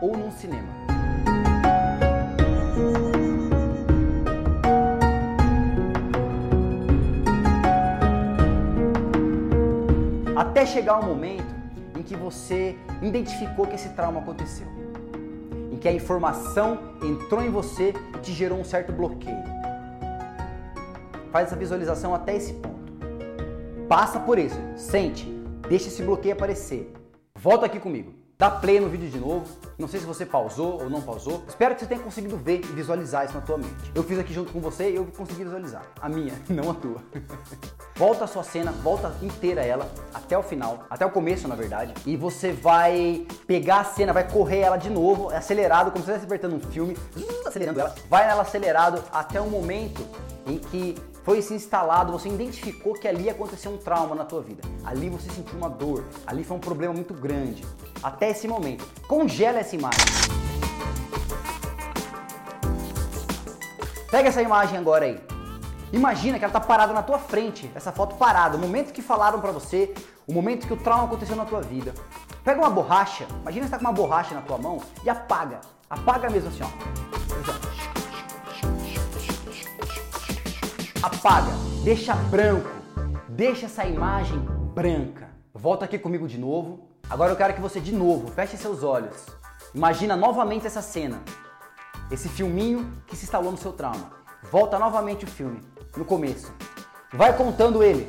ou 0.00 0.16
num 0.16 0.30
cinema. 0.30 0.68
Até 10.36 10.66
chegar 10.66 10.98
o 10.98 11.04
momento 11.04 11.54
em 11.96 12.02
que 12.02 12.16
você 12.16 12.76
identificou 13.00 13.66
que 13.66 13.76
esse 13.76 13.90
trauma 13.90 14.20
aconteceu, 14.20 14.66
em 15.70 15.76
que 15.76 15.88
a 15.88 15.92
informação 15.92 16.78
entrou 17.02 17.42
em 17.42 17.50
você 17.50 17.94
e 18.14 18.18
te 18.18 18.32
gerou 18.32 18.58
um 18.58 18.64
certo 18.64 18.92
bloqueio. 18.92 19.42
Faz 21.30 21.46
essa 21.46 21.56
visualização 21.56 22.14
até 22.14 22.36
esse 22.36 22.52
ponto. 22.54 22.92
Passa 23.88 24.18
por 24.18 24.38
isso, 24.38 24.58
sente, 24.76 25.26
deixa 25.68 25.88
esse 25.88 26.02
bloqueio 26.02 26.34
aparecer. 26.34 26.92
Volta 27.34 27.66
aqui 27.66 27.78
comigo. 27.78 28.22
Dá 28.42 28.50
play 28.50 28.80
no 28.80 28.88
vídeo 28.88 29.08
de 29.08 29.20
novo. 29.20 29.46
Não 29.78 29.86
sei 29.86 30.00
se 30.00 30.06
você 30.06 30.26
pausou 30.26 30.82
ou 30.82 30.90
não 30.90 31.00
pausou. 31.00 31.44
Espero 31.46 31.74
que 31.76 31.80
você 31.80 31.86
tenha 31.86 32.00
conseguido 32.00 32.36
ver 32.36 32.58
e 32.58 32.66
visualizar 32.66 33.24
isso 33.24 33.34
na 33.34 33.40
tua 33.40 33.56
mente. 33.56 33.92
Eu 33.94 34.02
fiz 34.02 34.18
aqui 34.18 34.32
junto 34.32 34.52
com 34.52 34.58
você 34.58 34.90
e 34.90 34.96
eu 34.96 35.06
consegui 35.16 35.44
visualizar. 35.44 35.86
A 36.00 36.08
minha, 36.08 36.34
não 36.50 36.70
a 36.70 36.74
tua. 36.74 37.00
volta 37.94 38.24
a 38.24 38.26
sua 38.26 38.42
cena, 38.42 38.72
volta 38.72 39.14
inteira 39.22 39.62
ela, 39.64 39.88
até 40.12 40.36
o 40.36 40.42
final, 40.42 40.86
até 40.90 41.06
o 41.06 41.10
começo 41.10 41.46
na 41.46 41.54
verdade. 41.54 41.94
E 42.04 42.16
você 42.16 42.50
vai 42.50 43.24
pegar 43.46 43.82
a 43.82 43.84
cena, 43.84 44.12
vai 44.12 44.28
correr 44.28 44.58
ela 44.58 44.76
de 44.76 44.90
novo, 44.90 45.30
acelerado, 45.30 45.92
como 45.92 46.04
se 46.04 46.10
estivesse 46.10 46.24
apertando 46.24 46.56
um 46.56 46.60
filme, 46.72 46.96
acelerando 47.46 47.78
ela. 47.78 47.94
Vai 48.10 48.26
nela 48.26 48.42
acelerado 48.42 49.04
até 49.12 49.40
o 49.40 49.48
momento 49.48 50.04
em 50.48 50.58
que 50.58 50.96
foi 51.22 51.40
se 51.40 51.54
instalado, 51.54 52.12
você 52.12 52.28
identificou 52.28 52.94
que 52.94 53.06
ali 53.06 53.30
aconteceu 53.30 53.72
um 53.72 53.78
trauma 53.78 54.14
na 54.14 54.24
tua 54.24 54.42
vida. 54.42 54.62
Ali 54.84 55.08
você 55.08 55.30
sentiu 55.30 55.56
uma 55.56 55.70
dor, 55.70 56.04
ali 56.26 56.42
foi 56.42 56.56
um 56.56 56.60
problema 56.60 56.92
muito 56.92 57.14
grande. 57.14 57.64
Até 58.02 58.30
esse 58.30 58.48
momento. 58.48 58.84
Congela 59.06 59.60
essa 59.60 59.76
imagem. 59.76 60.04
Pega 64.10 64.28
essa 64.28 64.42
imagem 64.42 64.78
agora 64.78 65.04
aí. 65.04 65.20
Imagina 65.92 66.38
que 66.38 66.44
ela 66.44 66.50
está 66.50 66.60
parada 66.60 66.92
na 66.92 67.02
tua 67.02 67.18
frente, 67.18 67.70
essa 67.74 67.92
foto 67.92 68.16
parada, 68.16 68.56
o 68.56 68.60
momento 68.60 68.92
que 68.92 69.02
falaram 69.02 69.40
para 69.40 69.52
você, 69.52 69.94
o 70.26 70.32
momento 70.32 70.66
que 70.66 70.72
o 70.72 70.76
trauma 70.76 71.04
aconteceu 71.04 71.36
na 71.36 71.44
tua 71.44 71.60
vida. 71.60 71.94
Pega 72.42 72.58
uma 72.58 72.70
borracha, 72.70 73.26
imagina 73.42 73.66
que 73.66 73.66
está 73.66 73.78
com 73.78 73.84
uma 73.84 73.92
borracha 73.92 74.34
na 74.34 74.40
tua 74.40 74.58
mão 74.58 74.80
e 75.04 75.10
apaga. 75.10 75.60
Apaga 75.88 76.30
mesmo 76.30 76.48
assim, 76.48 76.62
ó. 76.62 77.01
Apaga, 81.02 81.50
deixa 81.82 82.14
branco, 82.14 82.70
deixa 83.28 83.66
essa 83.66 83.84
imagem 83.84 84.38
branca. 84.72 85.28
Volta 85.52 85.84
aqui 85.84 85.98
comigo 85.98 86.28
de 86.28 86.38
novo. 86.38 86.88
Agora 87.10 87.32
eu 87.32 87.36
quero 87.36 87.54
que 87.54 87.60
você 87.60 87.80
de 87.80 87.92
novo 87.92 88.30
feche 88.30 88.56
seus 88.56 88.84
olhos. 88.84 89.26
Imagina 89.74 90.14
novamente 90.14 90.66
essa 90.66 90.80
cena, 90.80 91.20
esse 92.10 92.28
filminho 92.28 93.02
que 93.06 93.16
se 93.16 93.24
instalou 93.24 93.50
no 93.50 93.58
seu 93.58 93.72
trauma. 93.72 94.12
Volta 94.50 94.78
novamente 94.78 95.24
o 95.24 95.28
filme, 95.28 95.60
no 95.96 96.04
começo. 96.04 96.52
Vai 97.12 97.36
contando 97.36 97.82
ele. 97.82 98.08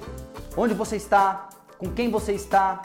Onde 0.55 0.75
você 0.75 0.95
está, 0.95 1.49
com 1.79 1.89
quem 1.89 2.11
você 2.11 2.33
está, 2.33 2.83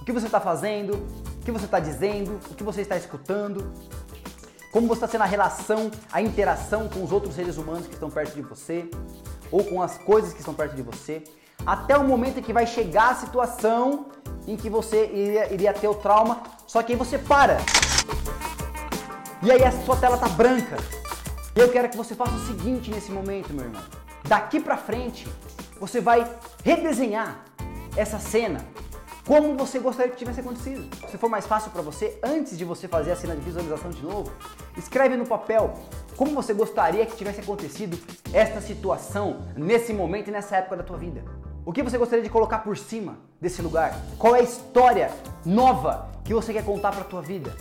o 0.00 0.04
que 0.04 0.12
você 0.12 0.26
está 0.26 0.40
fazendo, 0.40 0.94
o 1.40 1.44
que 1.44 1.50
você 1.50 1.64
está 1.64 1.80
dizendo, 1.80 2.38
o 2.50 2.54
que 2.54 2.62
você 2.62 2.82
está 2.82 2.96
escutando, 2.96 3.72
como 4.74 4.88
você 4.88 5.04
está 5.04 5.06
sendo 5.06 5.22
a 5.22 5.26
relação, 5.26 5.88
a 6.12 6.20
interação 6.20 6.88
com 6.88 7.04
os 7.04 7.12
outros 7.12 7.36
seres 7.36 7.58
humanos 7.58 7.86
que 7.86 7.94
estão 7.94 8.10
perto 8.10 8.34
de 8.34 8.42
você 8.42 8.90
ou 9.48 9.62
com 9.62 9.80
as 9.80 9.96
coisas 9.98 10.32
que 10.32 10.40
estão 10.40 10.52
perto 10.52 10.74
de 10.74 10.82
você, 10.82 11.22
até 11.64 11.96
o 11.96 12.02
momento 12.02 12.40
em 12.40 12.42
que 12.42 12.52
vai 12.52 12.66
chegar 12.66 13.12
a 13.12 13.14
situação 13.14 14.06
em 14.48 14.56
que 14.56 14.68
você 14.68 15.06
iria, 15.06 15.54
iria 15.54 15.72
ter 15.72 15.86
o 15.86 15.94
trauma, 15.94 16.42
só 16.66 16.82
que 16.82 16.90
aí 16.90 16.98
você 16.98 17.16
para. 17.16 17.58
E 19.44 19.52
aí 19.52 19.62
a 19.62 19.70
sua 19.84 19.96
tela 19.96 20.18
tá 20.18 20.26
branca. 20.26 20.76
E 21.54 21.60
eu 21.60 21.70
quero 21.70 21.88
que 21.88 21.96
você 21.96 22.16
faça 22.16 22.34
o 22.34 22.44
seguinte 22.44 22.90
nesse 22.90 23.12
momento, 23.12 23.54
meu 23.54 23.66
irmão. 23.66 23.82
Daqui 24.26 24.58
para 24.58 24.76
frente, 24.76 25.28
você 25.78 26.00
vai 26.00 26.28
redesenhar 26.64 27.44
essa 27.96 28.18
cena 28.18 28.58
como 29.26 29.56
você 29.56 29.78
gostaria 29.78 30.12
que 30.12 30.18
tivesse 30.18 30.40
acontecido. 30.40 30.84
Se 31.08 31.16
for 31.16 31.30
mais 31.30 31.46
fácil 31.46 31.70
para 31.70 31.80
você, 31.80 32.18
antes 32.22 32.58
de 32.58 32.64
você 32.64 32.86
fazer 32.86 33.12
a 33.12 33.16
cena 33.16 33.34
de 33.34 33.40
visualização 33.40 33.90
de 33.90 34.02
novo, 34.02 34.30
escreve 34.76 35.16
no 35.16 35.26
papel 35.26 35.72
como 36.16 36.32
você 36.32 36.52
gostaria 36.52 37.06
que 37.06 37.16
tivesse 37.16 37.40
acontecido 37.40 37.98
esta 38.32 38.60
situação 38.60 39.46
nesse 39.56 39.92
momento 39.92 40.28
e 40.28 40.30
nessa 40.30 40.56
época 40.56 40.76
da 40.76 40.82
tua 40.82 40.98
vida. 40.98 41.24
O 41.64 41.72
que 41.72 41.82
você 41.82 41.96
gostaria 41.96 42.22
de 42.22 42.28
colocar 42.28 42.58
por 42.58 42.76
cima 42.76 43.16
desse 43.40 43.62
lugar? 43.62 43.98
Qual 44.18 44.36
é 44.36 44.40
a 44.40 44.42
história 44.42 45.10
nova 45.44 46.12
que 46.22 46.34
você 46.34 46.52
quer 46.52 46.64
contar 46.64 46.92
para 46.92 47.00
a 47.00 47.04
tua 47.04 47.22
vida? 47.22 47.56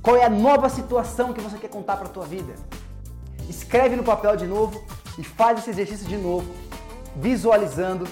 Qual 0.00 0.16
é 0.16 0.24
a 0.24 0.30
nova 0.30 0.70
situação 0.70 1.34
que 1.34 1.40
você 1.40 1.58
quer 1.58 1.68
contar 1.68 1.98
para 1.98 2.06
a 2.06 2.10
tua 2.10 2.24
vida? 2.24 2.54
Escreve 3.48 3.96
no 3.96 4.02
papel 4.02 4.36
de 4.36 4.46
novo 4.46 4.82
e 5.18 5.22
faz 5.22 5.58
esse 5.58 5.70
exercício 5.70 6.06
de 6.06 6.16
novo, 6.16 6.50
visualizando 7.16 8.08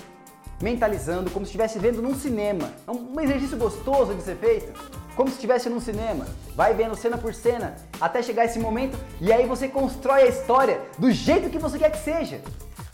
mentalizando, 0.63 1.31
como 1.31 1.45
se 1.45 1.51
estivesse 1.51 1.79
vendo 1.79 2.01
num 2.01 2.15
cinema. 2.15 2.73
É 2.87 2.91
um 2.91 3.21
exercício 3.21 3.59
gostoso 3.59 4.15
de 4.15 4.23
ser 4.23 4.37
feito, 4.37 4.73
como 5.17 5.29
se 5.29 5.35
estivesse 5.35 5.69
num 5.69 5.81
cinema. 5.81 6.25
Vai 6.55 6.73
vendo 6.73 6.95
cena 6.95 7.19
por 7.19 7.35
cena 7.35 7.75
até 8.01 8.23
chegar 8.23 8.45
esse 8.45 8.61
momento 8.61 8.97
e 9.21 9.33
aí 9.33 9.45
você 9.47 9.69
constrói 9.69 10.23
a 10.23 10.29
história 10.29 10.81
do 10.97 11.11
jeito 11.11 11.51
que 11.51 11.59
você 11.59 11.79
quer 11.79 11.91
que 11.91 11.99
seja, 11.99 12.41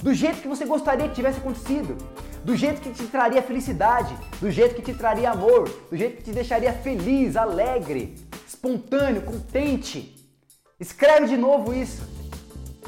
do 0.03 0.15
jeito 0.15 0.41
que 0.41 0.49
você 0.49 0.65
gostaria 0.65 1.09
que 1.09 1.15
tivesse 1.15 1.39
acontecido, 1.39 1.97
do 2.43 2.57
jeito 2.57 2.81
que 2.81 2.91
te 2.91 3.05
traria 3.05 3.43
felicidade, 3.43 4.17
do 4.41 4.51
jeito 4.51 4.75
que 4.75 4.83
te 4.83 4.95
traria 4.95 5.31
amor, 5.31 5.69
do 5.91 5.97
jeito 5.97 6.17
que 6.17 6.23
te 6.23 6.33
deixaria 6.33 6.73
feliz, 6.73 7.37
alegre, 7.37 8.17
espontâneo, 8.47 9.23
contente. 9.23 10.17
Escreve 10.81 11.27
de 11.27 11.37
novo 11.37 11.75
isso. 11.75 12.03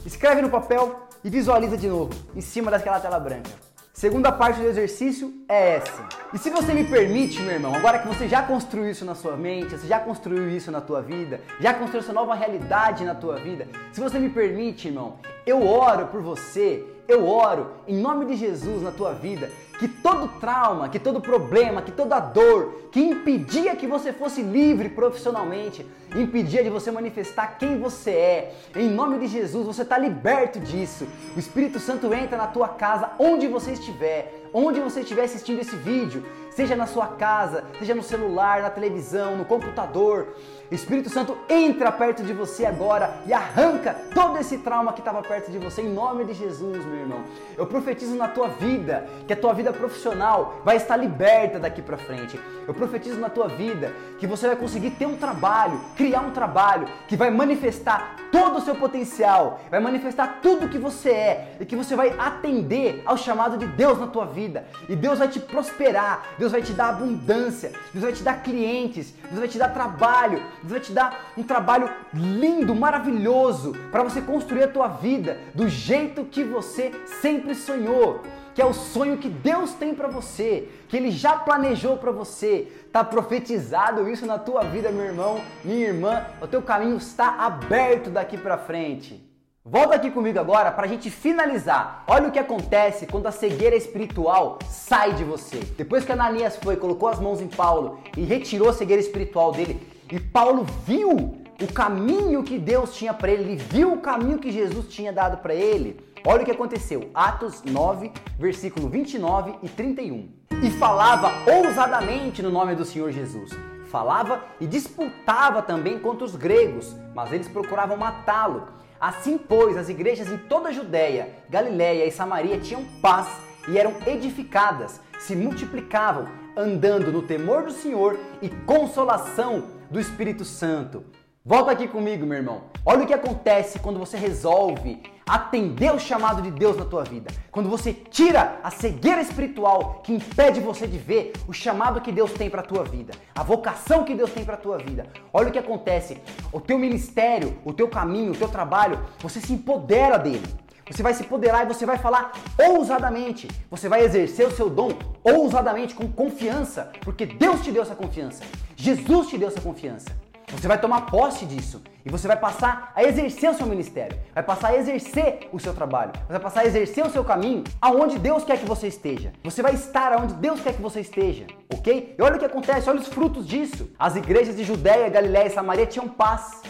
Escreve 0.06 0.40
no 0.40 0.48
papel 0.48 1.08
e 1.22 1.28
visualiza 1.28 1.76
de 1.76 1.88
novo, 1.88 2.14
em 2.34 2.40
cima 2.40 2.70
daquela 2.70 2.98
tela 2.98 3.20
branca. 3.20 3.69
Segunda 4.00 4.32
parte 4.32 4.58
do 4.58 4.66
exercício 4.66 5.30
é 5.46 5.76
essa. 5.76 6.08
E 6.32 6.38
se 6.38 6.48
você 6.48 6.72
me 6.72 6.84
permite, 6.84 7.38
meu 7.42 7.52
irmão, 7.52 7.74
agora 7.74 7.98
que 7.98 8.08
você 8.08 8.26
já 8.26 8.42
construiu 8.42 8.90
isso 8.90 9.04
na 9.04 9.14
sua 9.14 9.36
mente, 9.36 9.76
você 9.76 9.86
já 9.86 10.00
construiu 10.00 10.48
isso 10.48 10.70
na 10.70 10.80
tua 10.80 11.02
vida, 11.02 11.42
já 11.60 11.74
construiu 11.74 12.00
essa 12.00 12.10
nova 12.10 12.34
realidade 12.34 13.04
na 13.04 13.14
tua 13.14 13.36
vida, 13.36 13.68
se 13.92 14.00
você 14.00 14.18
me 14.18 14.30
permite, 14.30 14.88
irmão, 14.88 15.18
eu 15.44 15.68
oro 15.68 16.06
por 16.06 16.22
você, 16.22 16.82
eu 17.06 17.28
oro 17.28 17.72
em 17.86 17.98
nome 17.98 18.24
de 18.24 18.36
Jesus 18.36 18.82
na 18.82 18.90
tua 18.90 19.12
vida, 19.12 19.50
que 19.80 19.88
todo 19.88 20.28
trauma, 20.38 20.90
que 20.90 20.98
todo 20.98 21.22
problema, 21.22 21.80
que 21.80 21.90
toda 21.90 22.20
dor 22.20 22.80
que 22.92 23.00
impedia 23.00 23.74
que 23.74 23.86
você 23.86 24.12
fosse 24.12 24.42
livre 24.42 24.90
profissionalmente, 24.90 25.86
impedia 26.14 26.62
de 26.62 26.68
você 26.68 26.90
manifestar 26.90 27.56
quem 27.58 27.78
você 27.78 28.10
é, 28.10 28.54
em 28.76 28.90
nome 28.90 29.18
de 29.18 29.26
Jesus 29.26 29.66
você 29.66 29.80
está 29.80 29.96
liberto 29.96 30.60
disso. 30.60 31.08
O 31.34 31.38
Espírito 31.38 31.80
Santo 31.80 32.12
entra 32.12 32.36
na 32.36 32.48
tua 32.48 32.68
casa, 32.68 33.12
onde 33.18 33.46
você 33.46 33.72
estiver, 33.72 34.39
onde 34.52 34.80
você 34.80 35.00
estiver 35.00 35.24
assistindo 35.24 35.60
esse 35.60 35.76
vídeo, 35.76 36.24
seja 36.50 36.76
na 36.76 36.86
sua 36.86 37.06
casa, 37.06 37.64
seja 37.78 37.94
no 37.94 38.02
celular, 38.02 38.62
na 38.62 38.70
televisão, 38.70 39.36
no 39.36 39.44
computador. 39.44 40.34
Espírito 40.70 41.10
Santo 41.10 41.36
entra 41.48 41.90
perto 41.90 42.22
de 42.22 42.32
você 42.32 42.64
agora 42.64 43.22
e 43.26 43.32
arranca 43.32 43.94
todo 44.14 44.38
esse 44.38 44.58
trauma 44.58 44.92
que 44.92 45.00
estava 45.00 45.20
perto 45.22 45.50
de 45.50 45.58
você, 45.58 45.82
em 45.82 45.92
nome 45.92 46.24
de 46.24 46.32
Jesus, 46.32 46.84
meu 46.84 46.96
irmão. 46.96 47.24
Eu 47.56 47.66
profetizo 47.66 48.14
na 48.14 48.28
tua 48.28 48.48
vida 48.48 49.06
que 49.26 49.32
a 49.32 49.36
tua 49.36 49.52
vida 49.52 49.72
profissional 49.72 50.60
vai 50.64 50.76
estar 50.76 50.96
liberta 50.96 51.58
daqui 51.58 51.82
para 51.82 51.96
frente. 51.96 52.38
Eu 52.68 52.74
profetizo 52.74 53.18
na 53.18 53.28
tua 53.28 53.48
vida 53.48 53.92
que 54.18 54.26
você 54.26 54.46
vai 54.46 54.56
conseguir 54.56 54.90
ter 54.90 55.06
um 55.06 55.16
trabalho, 55.16 55.80
criar 55.96 56.20
um 56.20 56.30
trabalho 56.30 56.86
que 57.08 57.16
vai 57.16 57.30
manifestar 57.30 58.16
todo 58.30 58.58
o 58.58 58.60
seu 58.60 58.76
potencial, 58.76 59.60
vai 59.70 59.80
manifestar 59.80 60.38
tudo 60.40 60.66
o 60.66 60.68
que 60.68 60.78
você 60.78 61.10
é 61.10 61.56
e 61.60 61.66
que 61.66 61.74
você 61.74 61.96
vai 61.96 62.14
atender 62.16 63.02
ao 63.04 63.16
chamado 63.16 63.58
de 63.58 63.66
Deus 63.66 63.98
na 63.98 64.06
tua 64.06 64.24
vida. 64.24 64.39
E 64.88 64.96
Deus 64.96 65.18
vai 65.18 65.28
te 65.28 65.40
prosperar, 65.40 66.34
Deus 66.38 66.52
vai 66.52 66.62
te 66.62 66.72
dar 66.72 66.90
abundância, 66.90 67.72
Deus 67.92 68.04
vai 68.04 68.12
te 68.12 68.22
dar 68.22 68.42
clientes, 68.42 69.14
Deus 69.24 69.38
vai 69.38 69.48
te 69.48 69.58
dar 69.58 69.68
trabalho, 69.68 70.42
Deus 70.62 70.72
vai 70.72 70.80
te 70.80 70.92
dar 70.92 71.32
um 71.36 71.42
trabalho 71.42 71.90
lindo, 72.14 72.74
maravilhoso 72.74 73.74
para 73.90 74.02
você 74.02 74.20
construir 74.20 74.64
a 74.64 74.68
tua 74.68 74.88
vida 74.88 75.38
do 75.54 75.68
jeito 75.68 76.24
que 76.24 76.44
você 76.44 76.92
sempre 77.20 77.54
sonhou 77.54 78.22
que 78.54 78.60
é 78.60 78.66
o 78.66 78.74
sonho 78.74 79.18
que 79.18 79.28
Deus 79.28 79.72
tem 79.72 79.94
para 79.94 80.08
você, 80.08 80.68
que 80.88 80.96
Ele 80.96 81.10
já 81.10 81.36
planejou 81.36 81.96
para 81.96 82.10
você. 82.10 82.70
Tá 82.92 83.04
profetizado 83.04 84.08
isso 84.10 84.26
na 84.26 84.38
tua 84.38 84.62
vida, 84.62 84.90
meu 84.90 85.04
irmão, 85.04 85.40
minha 85.64 85.86
irmã. 85.86 86.26
O 86.40 86.46
teu 86.46 86.60
caminho 86.60 86.96
está 86.96 87.36
aberto 87.46 88.10
daqui 88.10 88.36
para 88.36 88.58
frente. 88.58 89.29
Volta 89.70 89.94
aqui 89.94 90.10
comigo 90.10 90.36
agora 90.36 90.72
para 90.72 90.84
a 90.84 90.88
gente 90.88 91.08
finalizar. 91.12 92.02
Olha 92.08 92.26
o 92.26 92.32
que 92.32 92.40
acontece 92.40 93.06
quando 93.06 93.28
a 93.28 93.30
cegueira 93.30 93.76
espiritual 93.76 94.58
sai 94.68 95.12
de 95.12 95.22
você. 95.22 95.60
Depois 95.78 96.04
que 96.04 96.10
Ananias 96.10 96.56
foi, 96.56 96.74
colocou 96.74 97.08
as 97.08 97.20
mãos 97.20 97.40
em 97.40 97.46
Paulo 97.46 98.00
e 98.16 98.22
retirou 98.22 98.68
a 98.68 98.72
cegueira 98.72 99.00
espiritual 99.00 99.52
dele, 99.52 99.80
e 100.10 100.18
Paulo 100.18 100.66
viu 100.84 101.36
o 101.62 101.72
caminho 101.72 102.42
que 102.42 102.58
Deus 102.58 102.96
tinha 102.96 103.14
para 103.14 103.30
ele, 103.30 103.44
ele 103.44 103.56
viu 103.56 103.92
o 103.92 104.00
caminho 104.00 104.40
que 104.40 104.50
Jesus 104.50 104.88
tinha 104.88 105.12
dado 105.12 105.36
para 105.36 105.54
ele. 105.54 106.00
Olha 106.26 106.42
o 106.42 106.44
que 106.44 106.50
aconteceu, 106.50 107.08
Atos 107.14 107.62
9, 107.62 108.10
versículo 108.40 108.88
29 108.88 109.54
e 109.62 109.68
31. 109.68 110.30
E 110.64 110.70
falava 110.80 111.30
ousadamente 111.48 112.42
no 112.42 112.50
nome 112.50 112.74
do 112.74 112.84
Senhor 112.84 113.12
Jesus. 113.12 113.52
Falava 113.84 114.42
e 114.60 114.66
disputava 114.66 115.62
também 115.62 116.00
contra 116.00 116.24
os 116.24 116.34
gregos, 116.34 116.96
mas 117.14 117.32
eles 117.32 117.46
procuravam 117.46 117.96
matá-lo. 117.96 118.79
Assim, 119.00 119.38
pois, 119.38 119.78
as 119.78 119.88
igrejas 119.88 120.30
em 120.30 120.36
toda 120.36 120.68
a 120.68 120.72
Judéia, 120.72 121.34
Galiléia 121.48 122.04
e 122.04 122.12
Samaria 122.12 122.58
tinham 122.58 122.84
paz 123.00 123.26
e 123.66 123.78
eram 123.78 123.94
edificadas, 124.06 125.00
se 125.18 125.34
multiplicavam, 125.34 126.28
andando 126.54 127.10
no 127.10 127.22
temor 127.22 127.62
do 127.62 127.72
Senhor 127.72 128.18
e 128.42 128.50
consolação 128.50 129.68
do 129.90 129.98
Espírito 129.98 130.44
Santo. 130.44 131.02
Volta 131.42 131.70
aqui 131.70 131.88
comigo, 131.88 132.26
meu 132.26 132.36
irmão. 132.36 132.64
Olha 132.84 133.02
o 133.02 133.06
que 133.06 133.14
acontece 133.14 133.78
quando 133.78 133.98
você 133.98 134.14
resolve 134.14 135.02
atender 135.26 135.90
o 135.90 135.98
chamado 135.98 136.42
de 136.42 136.50
Deus 136.50 136.76
na 136.76 136.84
tua 136.84 137.02
vida. 137.02 137.30
Quando 137.50 137.66
você 137.66 137.94
tira 137.94 138.60
a 138.62 138.70
cegueira 138.70 139.22
espiritual 139.22 140.02
que 140.04 140.12
impede 140.12 140.60
você 140.60 140.86
de 140.86 140.98
ver 140.98 141.32
o 141.48 141.52
chamado 141.54 142.02
que 142.02 142.12
Deus 142.12 142.30
tem 142.34 142.50
para 142.50 142.60
tua 142.60 142.84
vida, 142.84 143.14
a 143.34 143.42
vocação 143.42 144.04
que 144.04 144.14
Deus 144.14 144.30
tem 144.30 144.44
para 144.44 144.58
tua 144.58 144.76
vida. 144.76 145.06
Olha 145.32 145.48
o 145.48 145.50
que 145.50 145.58
acontece. 145.58 146.20
O 146.52 146.60
teu 146.60 146.78
ministério, 146.78 147.56
o 147.64 147.72
teu 147.72 147.88
caminho, 147.88 148.32
o 148.32 148.36
teu 148.36 148.48
trabalho, 148.48 149.02
você 149.18 149.40
se 149.40 149.54
empodera 149.54 150.18
dele. 150.18 150.46
Você 150.90 151.02
vai 151.02 151.14
se 151.14 151.22
empoderar 151.22 151.64
e 151.64 151.68
você 151.72 151.86
vai 151.86 151.96
falar 151.96 152.32
ousadamente. 152.58 153.48
Você 153.70 153.88
vai 153.88 154.02
exercer 154.02 154.46
o 154.46 154.50
seu 154.50 154.68
dom 154.68 154.90
ousadamente, 155.24 155.94
com 155.94 156.06
confiança, 156.06 156.92
porque 157.00 157.24
Deus 157.24 157.62
te 157.62 157.72
deu 157.72 157.80
essa 157.80 157.94
confiança. 157.94 158.44
Jesus 158.76 159.28
te 159.28 159.38
deu 159.38 159.48
essa 159.48 159.60
confiança. 159.62 160.10
Você 160.52 160.66
vai 160.66 160.80
tomar 160.80 161.02
posse 161.02 161.46
disso 161.46 161.80
e 162.04 162.10
você 162.10 162.26
vai 162.26 162.36
passar 162.36 162.92
a 162.94 163.04
exercer 163.04 163.50
o 163.50 163.54
seu 163.54 163.66
ministério, 163.66 164.18
vai 164.34 164.42
passar 164.42 164.68
a 164.68 164.76
exercer 164.76 165.48
o 165.52 165.60
seu 165.60 165.72
trabalho, 165.72 166.12
vai 166.28 166.40
passar 166.40 166.60
a 166.60 166.66
exercer 166.66 167.06
o 167.06 167.10
seu 167.10 167.22
caminho 167.22 167.62
aonde 167.80 168.18
Deus 168.18 168.42
quer 168.42 168.58
que 168.58 168.66
você 168.66 168.88
esteja. 168.88 169.32
Você 169.44 169.62
vai 169.62 169.74
estar 169.74 170.12
aonde 170.12 170.34
Deus 170.34 170.60
quer 170.60 170.74
que 170.74 170.82
você 170.82 171.00
esteja, 171.00 171.46
ok? 171.72 172.16
E 172.18 172.22
olha 172.22 172.36
o 172.36 172.38
que 172.38 172.44
acontece, 172.44 172.90
olha 172.90 173.00
os 173.00 173.06
frutos 173.06 173.46
disso. 173.46 173.90
As 173.98 174.16
igrejas 174.16 174.56
de 174.56 174.64
Judéia, 174.64 175.08
Galiléia 175.08 175.46
e 175.46 175.50
Samaria 175.50 175.86
tinham 175.86 176.08
paz. 176.08 176.62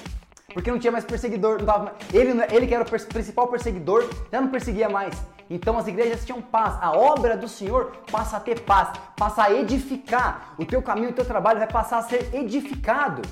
Porque 0.53 0.71
não 0.71 0.81
tinha 0.81 0.91
mais 0.91 1.05
perseguidor, 1.05 1.63
tava, 1.63 1.95
ele, 2.13 2.33
ele 2.53 2.67
que 2.67 2.75
era 2.75 2.83
o 2.83 2.87
principal 2.87 3.47
perseguidor, 3.47 4.11
já 4.33 4.41
não 4.41 4.49
perseguia 4.49 4.89
mais. 4.89 5.15
Então 5.49 5.79
as 5.79 5.87
igrejas 5.87 6.25
tinham 6.25 6.43
paz. 6.43 6.77
A 6.81 6.93
obra 6.93 7.37
do 7.37 7.49
Senhor 7.49 7.93
passa 8.11 8.37
a 8.37 8.41
ter 8.41 8.61
paz, 8.61 8.91
passa 9.17 9.45
a 9.45 9.53
edificar. 9.55 10.55
O 10.59 10.67
teu 10.67 10.83
caminho, 10.83 11.11
o 11.11 11.13
teu 11.13 11.25
trabalho 11.25 11.61
vai 11.61 11.69
passar 11.69 11.99
a 11.99 12.03
ser 12.03 12.35
edificado 12.35 13.23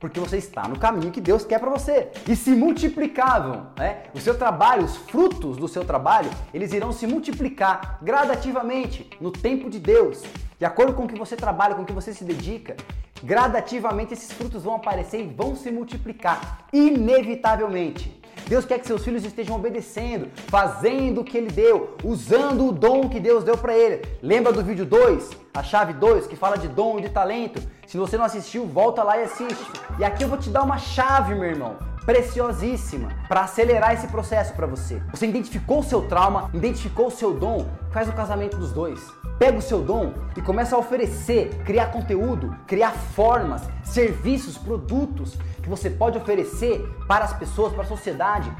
porque 0.00 0.18
você 0.18 0.38
está 0.38 0.66
no 0.66 0.78
caminho 0.78 1.12
que 1.12 1.20
Deus 1.20 1.44
quer 1.44 1.60
para 1.60 1.70
você. 1.70 2.08
E 2.26 2.34
se 2.34 2.52
multiplicavam, 2.52 3.66
né? 3.76 4.04
O 4.14 4.18
seu 4.18 4.36
trabalho, 4.36 4.82
os 4.82 4.96
frutos 4.96 5.58
do 5.58 5.68
seu 5.68 5.84
trabalho, 5.84 6.30
eles 6.54 6.72
irão 6.72 6.90
se 6.90 7.06
multiplicar 7.06 7.98
gradativamente 8.02 9.08
no 9.20 9.30
tempo 9.30 9.68
de 9.68 9.78
Deus. 9.78 10.22
De 10.58 10.64
acordo 10.64 10.94
com 10.94 11.04
o 11.04 11.08
que 11.08 11.18
você 11.18 11.36
trabalha, 11.36 11.74
com 11.74 11.82
o 11.82 11.84
que 11.84 11.92
você 11.92 12.14
se 12.14 12.24
dedica, 12.24 12.76
gradativamente 13.22 14.14
esses 14.14 14.32
frutos 14.32 14.64
vão 14.64 14.76
aparecer 14.76 15.20
e 15.20 15.28
vão 15.28 15.54
se 15.54 15.70
multiplicar, 15.70 16.66
inevitavelmente. 16.72 18.18
Deus 18.48 18.64
quer 18.64 18.78
que 18.78 18.86
seus 18.86 19.04
filhos 19.04 19.24
estejam 19.24 19.54
obedecendo, 19.54 20.28
fazendo 20.48 21.20
o 21.20 21.24
que 21.24 21.36
ele 21.36 21.50
deu, 21.50 21.94
usando 22.02 22.66
o 22.66 22.72
dom 22.72 23.08
que 23.08 23.20
Deus 23.20 23.44
deu 23.44 23.56
para 23.56 23.76
ele. 23.76 24.02
Lembra 24.22 24.52
do 24.52 24.62
vídeo 24.62 24.86
2, 24.86 25.30
a 25.54 25.62
chave 25.62 25.92
2, 25.92 26.26
que 26.26 26.36
fala 26.36 26.56
de 26.56 26.68
dom 26.68 26.98
e 26.98 27.02
de 27.02 27.10
talento? 27.10 27.60
Se 27.90 27.98
você 27.98 28.16
não 28.16 28.24
assistiu, 28.24 28.66
volta 28.66 29.02
lá 29.02 29.18
e 29.18 29.24
assiste. 29.24 29.66
E 29.98 30.04
aqui 30.04 30.22
eu 30.22 30.28
vou 30.28 30.38
te 30.38 30.48
dar 30.48 30.62
uma 30.62 30.78
chave, 30.78 31.34
meu 31.34 31.50
irmão, 31.50 31.74
preciosíssima 32.06 33.08
para 33.26 33.40
acelerar 33.40 33.92
esse 33.92 34.06
processo 34.06 34.54
para 34.54 34.64
você. 34.64 35.02
Você 35.10 35.26
identificou 35.26 35.80
o 35.80 35.82
seu 35.82 36.02
trauma, 36.02 36.48
identificou 36.54 37.08
o 37.08 37.10
seu 37.10 37.34
dom, 37.34 37.66
faz 37.90 38.08
o 38.08 38.12
casamento 38.12 38.56
dos 38.56 38.70
dois. 38.70 39.04
Pega 39.40 39.58
o 39.58 39.60
seu 39.60 39.82
dom 39.82 40.14
e 40.36 40.40
começa 40.40 40.76
a 40.76 40.78
oferecer, 40.78 41.48
criar 41.64 41.86
conteúdo, 41.86 42.56
criar 42.64 42.92
formas, 42.92 43.68
serviços, 43.82 44.56
produtos 44.56 45.36
que 45.60 45.68
você 45.68 45.90
pode 45.90 46.16
oferecer 46.16 46.88
para 47.08 47.24
as 47.24 47.32
pessoas, 47.32 47.72
para 47.72 47.82
a 47.82 47.88
sociedade. 47.88 48.52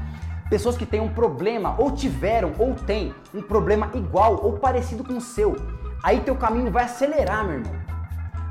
Pessoas 0.49 0.75
que 0.75 0.85
têm 0.85 0.99
um 0.99 1.13
problema, 1.13 1.73
ou 1.77 1.91
tiveram, 1.91 2.51
ou 2.59 2.75
têm 2.75 3.15
um 3.33 3.41
problema 3.41 3.89
igual 3.93 4.43
ou 4.43 4.59
parecido 4.59 5.05
com 5.05 5.13
o 5.13 5.21
seu. 5.21 5.55
Aí 6.03 6.19
teu 6.19 6.35
caminho 6.35 6.69
vai 6.69 6.83
acelerar, 6.83 7.45
meu 7.45 7.59
irmão. 7.59 7.80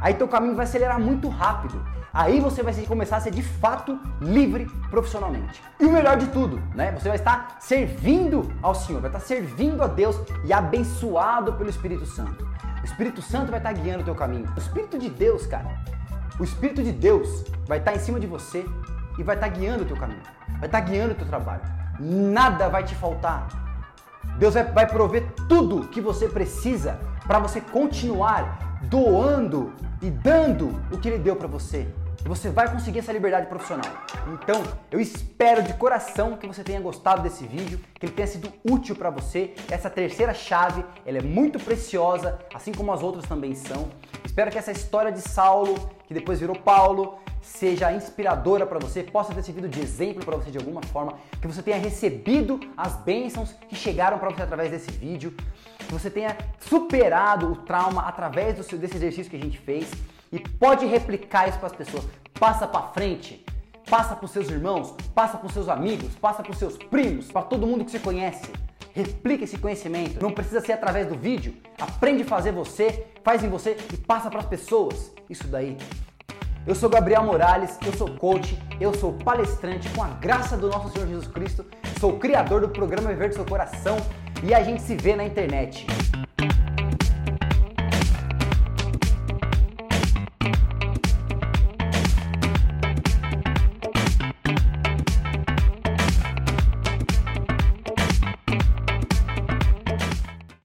Aí 0.00 0.14
teu 0.14 0.28
caminho 0.28 0.54
vai 0.54 0.64
acelerar 0.64 0.98
muito 0.98 1.28
rápido. 1.28 1.82
Aí 2.12 2.40
você 2.40 2.62
vai 2.62 2.74
começar 2.86 3.18
a 3.18 3.20
ser 3.20 3.30
de 3.30 3.42
fato 3.42 3.98
livre 4.20 4.66
profissionalmente. 4.90 5.62
E 5.78 5.84
o 5.84 5.92
melhor 5.92 6.16
de 6.16 6.26
tudo, 6.28 6.60
né? 6.74 6.90
Você 6.92 7.08
vai 7.08 7.16
estar 7.16 7.56
servindo 7.60 8.50
ao 8.62 8.74
Senhor, 8.74 9.00
vai 9.00 9.10
estar 9.10 9.20
servindo 9.20 9.82
a 9.82 9.86
Deus 9.86 10.18
e 10.44 10.52
abençoado 10.52 11.52
pelo 11.52 11.70
Espírito 11.70 12.04
Santo. 12.06 12.48
O 12.82 12.84
Espírito 12.84 13.22
Santo 13.22 13.50
vai 13.50 13.60
estar 13.60 13.72
guiando 13.72 14.00
o 14.00 14.04
teu 14.04 14.14
caminho. 14.14 14.50
O 14.56 14.58
Espírito 14.58 14.98
de 14.98 15.08
Deus, 15.08 15.46
cara, 15.46 15.68
o 16.38 16.42
Espírito 16.42 16.82
de 16.82 16.90
Deus 16.90 17.44
vai 17.66 17.78
estar 17.78 17.94
em 17.94 17.98
cima 17.98 18.18
de 18.18 18.26
você 18.26 18.66
e 19.18 19.22
vai 19.22 19.36
estar 19.36 19.48
guiando 19.48 19.84
o 19.84 19.86
teu 19.86 19.96
caminho, 19.96 20.22
vai 20.58 20.66
estar 20.66 20.80
guiando 20.80 21.12
o 21.12 21.14
teu 21.14 21.26
trabalho. 21.26 21.62
Nada 22.00 22.68
vai 22.68 22.82
te 22.82 22.94
faltar. 22.94 23.46
Deus 24.38 24.54
vai 24.54 24.86
prover 24.86 25.32
tudo 25.48 25.88
que 25.88 26.00
você 26.00 26.28
precisa 26.28 26.98
para 27.26 27.38
você 27.38 27.60
continuar 27.60 28.78
doando 28.82 29.72
e 30.00 30.10
dando 30.10 30.80
o 30.90 30.98
que 30.98 31.08
ele 31.08 31.18
deu 31.18 31.36
para 31.36 31.46
você. 31.46 31.86
Você 32.24 32.50
vai 32.50 32.70
conseguir 32.70 32.98
essa 32.98 33.12
liberdade 33.12 33.46
profissional. 33.46 33.90
Então, 34.34 34.62
eu 34.90 35.00
espero 35.00 35.62
de 35.62 35.72
coração 35.74 36.36
que 36.36 36.46
você 36.46 36.62
tenha 36.62 36.80
gostado 36.80 37.22
desse 37.22 37.46
vídeo, 37.46 37.80
que 37.94 38.06
ele 38.06 38.12
tenha 38.12 38.28
sido 38.28 38.52
útil 38.62 38.94
para 38.94 39.10
você. 39.10 39.54
Essa 39.70 39.88
terceira 39.88 40.34
chave, 40.34 40.84
ela 41.06 41.18
é 41.18 41.22
muito 41.22 41.58
preciosa, 41.58 42.38
assim 42.54 42.72
como 42.72 42.92
as 42.92 43.02
outras 43.02 43.24
também 43.26 43.54
são. 43.54 43.88
Espero 44.24 44.50
que 44.50 44.58
essa 44.58 44.70
história 44.70 45.10
de 45.10 45.20
Saulo, 45.20 45.90
que 46.06 46.14
depois 46.14 46.38
virou 46.38 46.56
Paulo, 46.56 47.18
seja 47.40 47.90
inspiradora 47.90 48.66
para 48.66 48.78
você, 48.78 49.02
possa 49.02 49.34
ter 49.34 49.42
servido 49.42 49.66
de 49.66 49.80
exemplo 49.80 50.24
para 50.24 50.36
você 50.36 50.50
de 50.50 50.58
alguma 50.58 50.82
forma, 50.82 51.14
que 51.40 51.46
você 51.46 51.62
tenha 51.62 51.78
recebido 51.78 52.60
as 52.76 52.96
bênçãos 52.96 53.52
que 53.68 53.74
chegaram 53.74 54.18
para 54.18 54.30
você 54.30 54.42
através 54.42 54.70
desse 54.70 54.90
vídeo 54.90 55.34
que 55.78 55.92
você 55.92 56.10
tenha 56.10 56.36
superado 56.60 57.50
o 57.50 57.56
trauma 57.56 58.02
através 58.02 58.56
do 58.56 58.62
seu, 58.62 58.78
desse 58.78 58.96
exercício 58.96 59.30
que 59.30 59.36
a 59.36 59.40
gente 59.40 59.58
fez 59.58 59.90
e 60.32 60.38
pode 60.38 60.86
replicar 60.86 61.48
isso 61.48 61.58
para 61.58 61.68
as 61.68 61.76
pessoas. 61.76 62.04
Passa 62.38 62.66
para 62.66 62.88
frente, 62.88 63.44
passa 63.88 64.14
para 64.14 64.24
os 64.24 64.30
seus 64.30 64.48
irmãos, 64.48 64.94
passa 65.14 65.36
para 65.36 65.46
os 65.46 65.52
seus 65.52 65.68
amigos, 65.68 66.14
passa 66.14 66.42
para 66.42 66.52
os 66.52 66.58
seus 66.58 66.76
primos, 66.76 67.30
para 67.30 67.42
todo 67.42 67.66
mundo 67.66 67.84
que 67.84 67.90
você 67.90 67.98
conhece. 67.98 68.50
Replica 68.92 69.44
esse 69.44 69.58
conhecimento. 69.58 70.20
Não 70.20 70.32
precisa 70.32 70.60
ser 70.60 70.72
através 70.72 71.06
do 71.06 71.16
vídeo. 71.16 71.54
Aprende 71.78 72.22
a 72.22 72.26
fazer 72.26 72.52
você, 72.52 73.06
faz 73.22 73.44
em 73.44 73.48
você 73.48 73.76
e 73.92 73.96
passa 73.96 74.28
para 74.28 74.40
as 74.40 74.46
pessoas. 74.46 75.12
Isso 75.28 75.46
daí. 75.46 75.76
Eu 76.66 76.74
sou 76.74 76.90
Gabriel 76.90 77.22
Morales, 77.22 77.78
eu 77.86 77.92
sou 77.94 78.10
coach, 78.16 78.58
eu 78.78 78.92
sou 78.92 79.14
palestrante 79.14 79.88
com 79.90 80.02
a 80.02 80.08
graça 80.08 80.56
do 80.56 80.68
nosso 80.68 80.90
Senhor 80.90 81.08
Jesus 81.08 81.26
Cristo, 81.26 81.64
sou 81.98 82.18
criador 82.18 82.60
do 82.60 82.68
programa 82.68 83.08
Viver 83.08 83.30
do 83.30 83.36
Seu 83.36 83.46
Coração 83.46 83.96
e 84.42 84.52
a 84.52 84.62
gente 84.62 84.82
se 84.82 84.94
vê 84.94 85.16
na 85.16 85.24
internet. 85.24 85.86